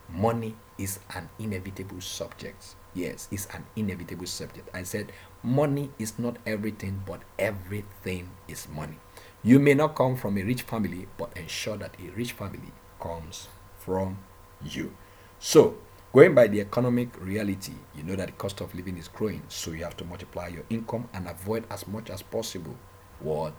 [0.09, 2.75] Money is an inevitable subject.
[2.95, 4.69] Yes it's an inevitable subject.
[4.75, 5.13] I said
[5.43, 8.99] money is not everything but everything is money
[9.45, 13.49] you may not come from a rich family but ensure that a rich family comes
[13.79, 14.19] from
[14.65, 14.95] you
[15.39, 15.77] so
[16.13, 19.73] going by the economic reality you know that the cost of living is growing so
[19.73, 22.77] you have to multiply your income and avoid as much as possible
[23.21, 23.53] what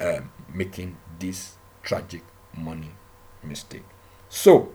[0.00, 2.22] um, making this tragic
[2.56, 2.90] money
[3.42, 3.84] mistake
[4.28, 4.70] so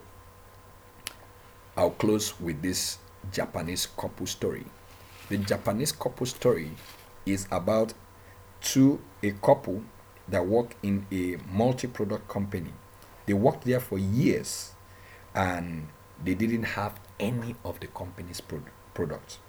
[1.75, 2.97] i'll close with this
[3.31, 4.65] Japanese couple story.
[5.29, 6.71] The Japanese couple story
[7.25, 7.93] is about
[8.61, 9.83] two a couple
[10.27, 12.73] that work in a multi-product company.
[13.25, 14.73] They worked there for years
[15.33, 15.87] and
[16.23, 18.63] they didn't have any of the company's pro-
[18.93, 19.39] products.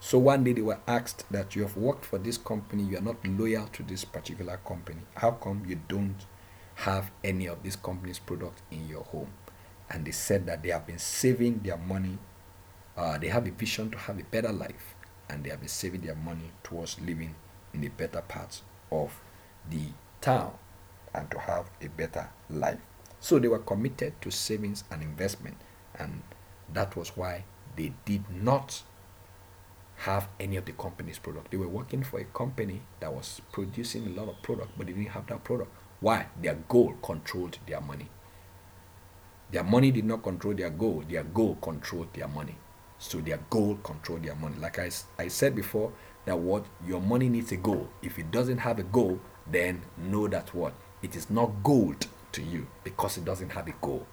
[0.00, 3.02] So one day they were asked that you have worked for this company, you are
[3.02, 5.00] not loyal to this particular company.
[5.14, 6.26] How come you don't
[6.76, 9.32] have any of this company's products in your home?
[9.90, 12.18] And they said that they have been saving their money
[12.96, 14.94] uh, they have a vision to have a better life
[15.28, 17.34] and they have been saving their money towards living
[17.74, 19.20] in the better parts of
[19.68, 19.82] the
[20.26, 20.52] town
[21.14, 22.80] and to have a better life.
[23.20, 25.56] So they were committed to savings and investment,
[25.96, 26.22] and
[26.72, 27.44] that was why
[27.76, 28.82] they did not
[29.98, 31.52] have any of the company's product.
[31.52, 34.94] They were working for a company that was producing a lot of product, but they
[34.94, 35.70] didn't have that product.
[36.00, 36.26] Why?
[36.42, 38.08] Their goal controlled their money.
[39.52, 42.56] Their money did not control their goal, their goal controlled their money.
[42.98, 44.56] So their goal controlled their money.
[44.58, 45.92] Like I, I said before,
[46.24, 47.88] that what your money needs a goal.
[48.02, 49.20] If it doesn't have a goal,
[49.50, 53.74] then know that what it is not gold to you because it doesn't have a
[53.80, 54.06] goal.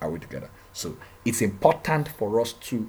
[0.00, 0.50] Are we together?
[0.72, 2.88] So it's important for us to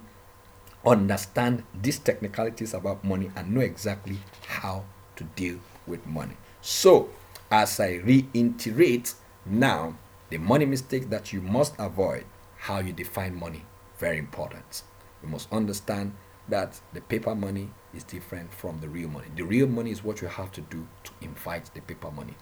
[0.86, 4.18] understand these technicalities about money and know exactly
[4.48, 6.36] how to deal with money.
[6.62, 7.10] So,
[7.50, 9.14] as I reiterate
[9.46, 9.98] now,
[10.30, 12.26] the money mistake that you must avoid,
[12.58, 13.64] how you define money,
[13.98, 14.84] very important
[15.26, 16.14] you must understand
[16.48, 19.28] that the paper money is different from the real money.
[19.36, 22.36] The real money is what you have to do to invite the paper money.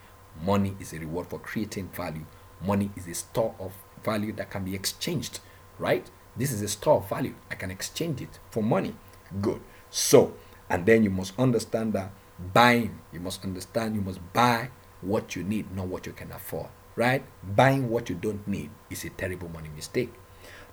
[0.43, 2.25] Money is a reward for creating value.
[2.65, 3.73] Money is a store of
[4.03, 5.39] value that can be exchanged,
[5.77, 6.09] right?
[6.35, 7.35] This is a store of value.
[7.51, 8.95] I can exchange it for money.
[9.41, 9.61] Good.
[9.89, 10.33] So,
[10.69, 12.11] and then you must understand that
[12.53, 14.69] buying, you must understand you must buy
[15.01, 17.23] what you need, not what you can afford, right?
[17.55, 20.11] Buying what you don't need is a terrible money mistake.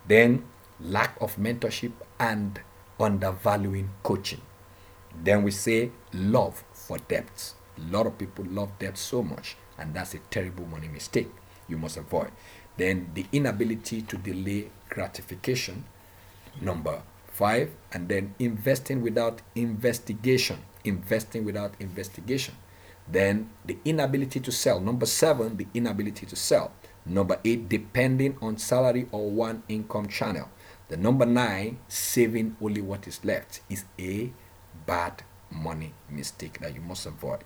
[0.07, 0.45] Then
[0.83, 2.61] lack of mentorship, and
[2.99, 4.41] undervaluing coaching.
[5.23, 7.55] Then we say love for debt.
[7.77, 11.31] A lot of people love debt so much, and that's a terrible money mistake
[11.69, 12.31] you must avoid.
[12.77, 15.85] Then the inability to delay gratification,
[16.61, 20.59] number five, and then investing without investigation.
[20.85, 22.55] Investing without investigation.
[23.07, 24.81] Then the inability to sell.
[24.81, 26.73] Number seven, the inability to sell.
[27.05, 30.49] Number eight, depending on salary or one income channel.
[30.89, 34.33] The number nine, saving only what is left, is a
[34.87, 37.45] bad money mistake that you must avoid.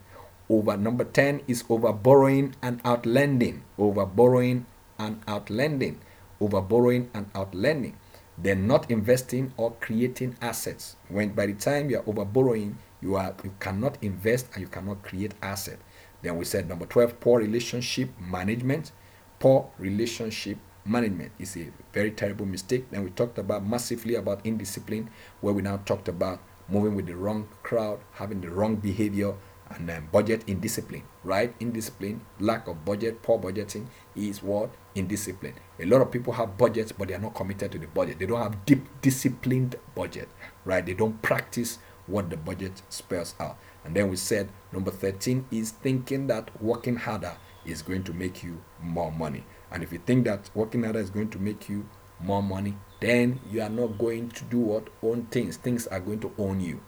[0.48, 3.60] Over number 10 is over borrowing and outlending.
[3.78, 4.66] Over borrowing
[4.98, 5.96] and outlending.
[6.40, 7.94] Over borrowing and outlending.
[8.36, 10.96] Then not investing or creating assets.
[11.08, 14.68] When by the time you are over borrowing, you are you cannot invest and you
[14.68, 15.78] cannot create asset.
[16.22, 18.92] Then we said number 12, poor relationship management.
[19.38, 22.90] Poor relationship management is a very terrible mistake.
[22.90, 27.16] Then we talked about massively about indiscipline, where we now talked about moving with the
[27.16, 29.34] wrong crowd, having the wrong behavior,
[29.70, 31.54] and then budget indiscipline, right?
[31.58, 34.70] Indiscipline, lack of budget, poor budgeting is what?
[34.94, 35.54] Indiscipline.
[35.80, 38.18] A lot of people have budgets, but they are not committed to the budget.
[38.18, 40.28] They don't have deep disciplined budget,
[40.64, 40.84] right?
[40.84, 43.56] They don't practice what the budget spells out.
[43.84, 48.42] And then we said number 13 is thinking that working harder is going to make
[48.42, 49.44] you more money.
[49.70, 51.88] And if you think that working harder is going to make you
[52.20, 54.88] more money, then you are not going to do what?
[55.02, 55.58] Own things.
[55.58, 56.80] Things are going to own you,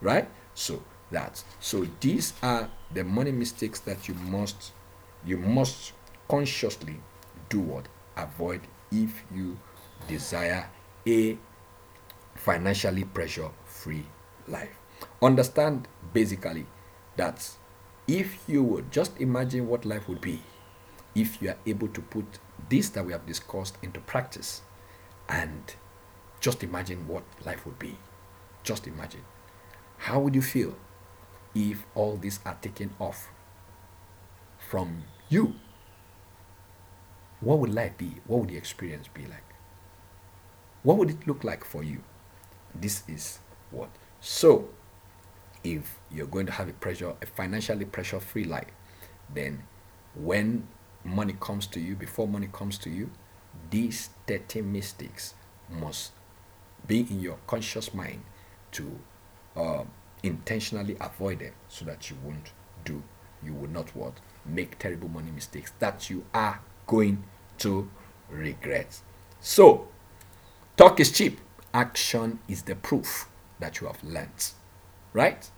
[0.00, 0.28] right?
[0.54, 1.42] So that.
[1.60, 4.72] So these are the money mistakes that you must
[5.24, 5.92] you must
[6.28, 6.96] consciously
[7.48, 7.86] do what
[8.16, 9.58] avoid if you
[10.06, 10.70] desire
[11.06, 11.36] a
[12.34, 14.06] financially pressure free
[14.46, 14.78] life.
[15.20, 16.66] Understand basically
[17.16, 17.48] that
[18.06, 20.40] if you would just imagine what life would be
[21.14, 22.24] if you are able to put
[22.68, 24.62] this that we have discussed into practice
[25.28, 25.74] and
[26.40, 27.98] just imagine what life would be.
[28.62, 29.24] Just imagine.
[29.98, 30.76] How would you feel
[31.54, 33.28] if all these are taken off
[34.58, 35.54] from you?
[37.40, 38.16] What would life be?
[38.26, 39.44] What would the experience be like?
[40.82, 42.02] What would it look like for you?
[42.74, 43.38] This is
[43.70, 43.90] what.
[44.20, 44.68] So,
[45.64, 48.68] if you're going to have a pressure, a financially pressure-free life,
[49.32, 49.64] then
[50.14, 50.66] when
[51.04, 53.10] money comes to you, before money comes to you,
[53.70, 55.34] these 13 mistakes
[55.68, 56.12] must
[56.86, 58.22] be in your conscious mind
[58.72, 58.98] to
[59.56, 59.82] uh,
[60.22, 62.52] intentionally avoid them so that you won't
[62.84, 63.02] do,
[63.42, 64.14] you will not what?
[64.46, 67.24] Make terrible money mistakes that you are going
[67.58, 67.90] to
[68.28, 69.00] regret.
[69.40, 69.88] So,
[70.76, 71.40] talk is cheap.
[71.74, 73.28] Action is the proof
[73.60, 74.52] that you have learnt.
[75.12, 75.50] Right?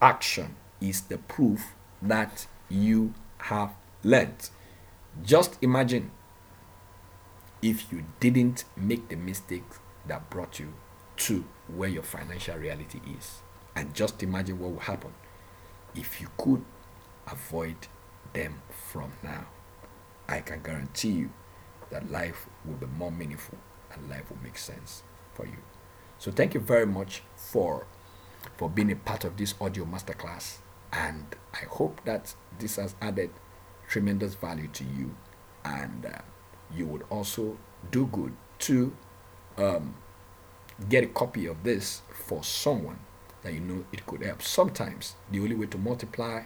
[0.00, 3.70] Action is the proof that you have
[4.02, 4.50] learned.
[5.24, 6.10] Just imagine
[7.66, 10.72] if you didn't make the mistakes that brought you
[11.16, 13.40] to where your financial reality is.
[13.74, 15.12] And just imagine what will happen
[15.92, 16.64] if you could
[17.26, 17.76] avoid
[18.32, 19.46] them from now.
[20.28, 21.30] I can guarantee you
[21.90, 23.58] that life will be more meaningful
[23.92, 25.02] and life will make sense
[25.34, 25.58] for you.
[26.18, 27.86] So thank you very much for
[28.56, 30.58] for being a part of this audio masterclass
[30.92, 33.30] and I hope that this has added
[33.88, 35.16] tremendous value to you
[35.64, 36.18] and uh,
[36.74, 37.56] you would also
[37.90, 38.94] do good to
[39.58, 39.94] um,
[40.88, 42.98] get a copy of this for someone
[43.42, 44.42] that you know it could help.
[44.42, 46.44] Sometimes the only way to multiply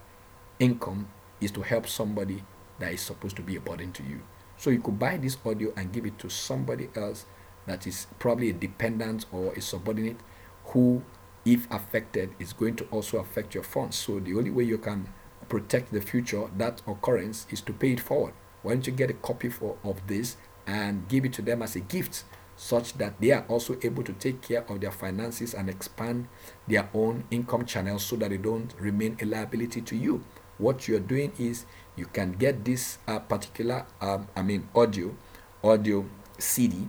[0.58, 1.08] income
[1.40, 2.44] is to help somebody
[2.78, 4.20] that is supposed to be a burden to you.
[4.56, 7.24] So you could buy this audio and give it to somebody else
[7.66, 10.18] that is probably a dependent or a subordinate
[10.66, 11.02] who,
[11.44, 13.96] if affected, is going to also affect your funds.
[13.96, 15.08] So the only way you can
[15.48, 18.34] protect the future, that occurrence, is to pay it forward.
[18.62, 21.76] Why don't you get a copy for, of this and give it to them as
[21.76, 22.24] a gift
[22.56, 26.28] such that they are also able to take care of their finances and expand
[26.68, 30.22] their own income channels so that they don't remain a liability to you.
[30.58, 31.64] What you're doing is
[31.96, 35.16] you can get this uh, particular, um, I mean, audio,
[35.64, 36.04] audio
[36.38, 36.88] CD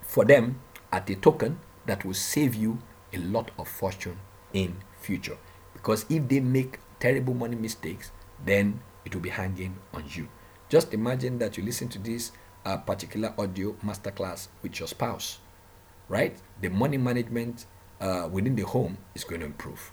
[0.00, 0.60] for them
[0.90, 2.78] at a token that will save you
[3.12, 4.16] a lot of fortune
[4.54, 5.36] in future.
[5.74, 8.12] Because if they make terrible money mistakes,
[8.44, 10.28] then it will be hanging on you.
[10.68, 12.32] Just imagine that you listen to this
[12.64, 15.38] uh, particular audio masterclass with your spouse,
[16.08, 16.36] right?
[16.60, 17.66] The money management
[18.00, 19.92] uh, within the home is going to improve,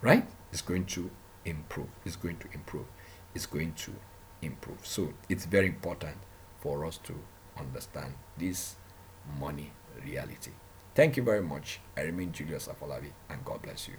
[0.00, 0.26] right?
[0.50, 1.10] It's going to
[1.44, 1.88] improve.
[2.04, 2.86] It's going to improve.
[3.34, 3.92] It's going to
[4.40, 4.86] improve.
[4.86, 6.16] So it's very important
[6.58, 7.14] for us to
[7.58, 8.76] understand this
[9.38, 9.72] money
[10.04, 10.52] reality.
[10.94, 11.80] Thank you very much.
[11.96, 13.94] I remain Julius Afolabi and God bless you.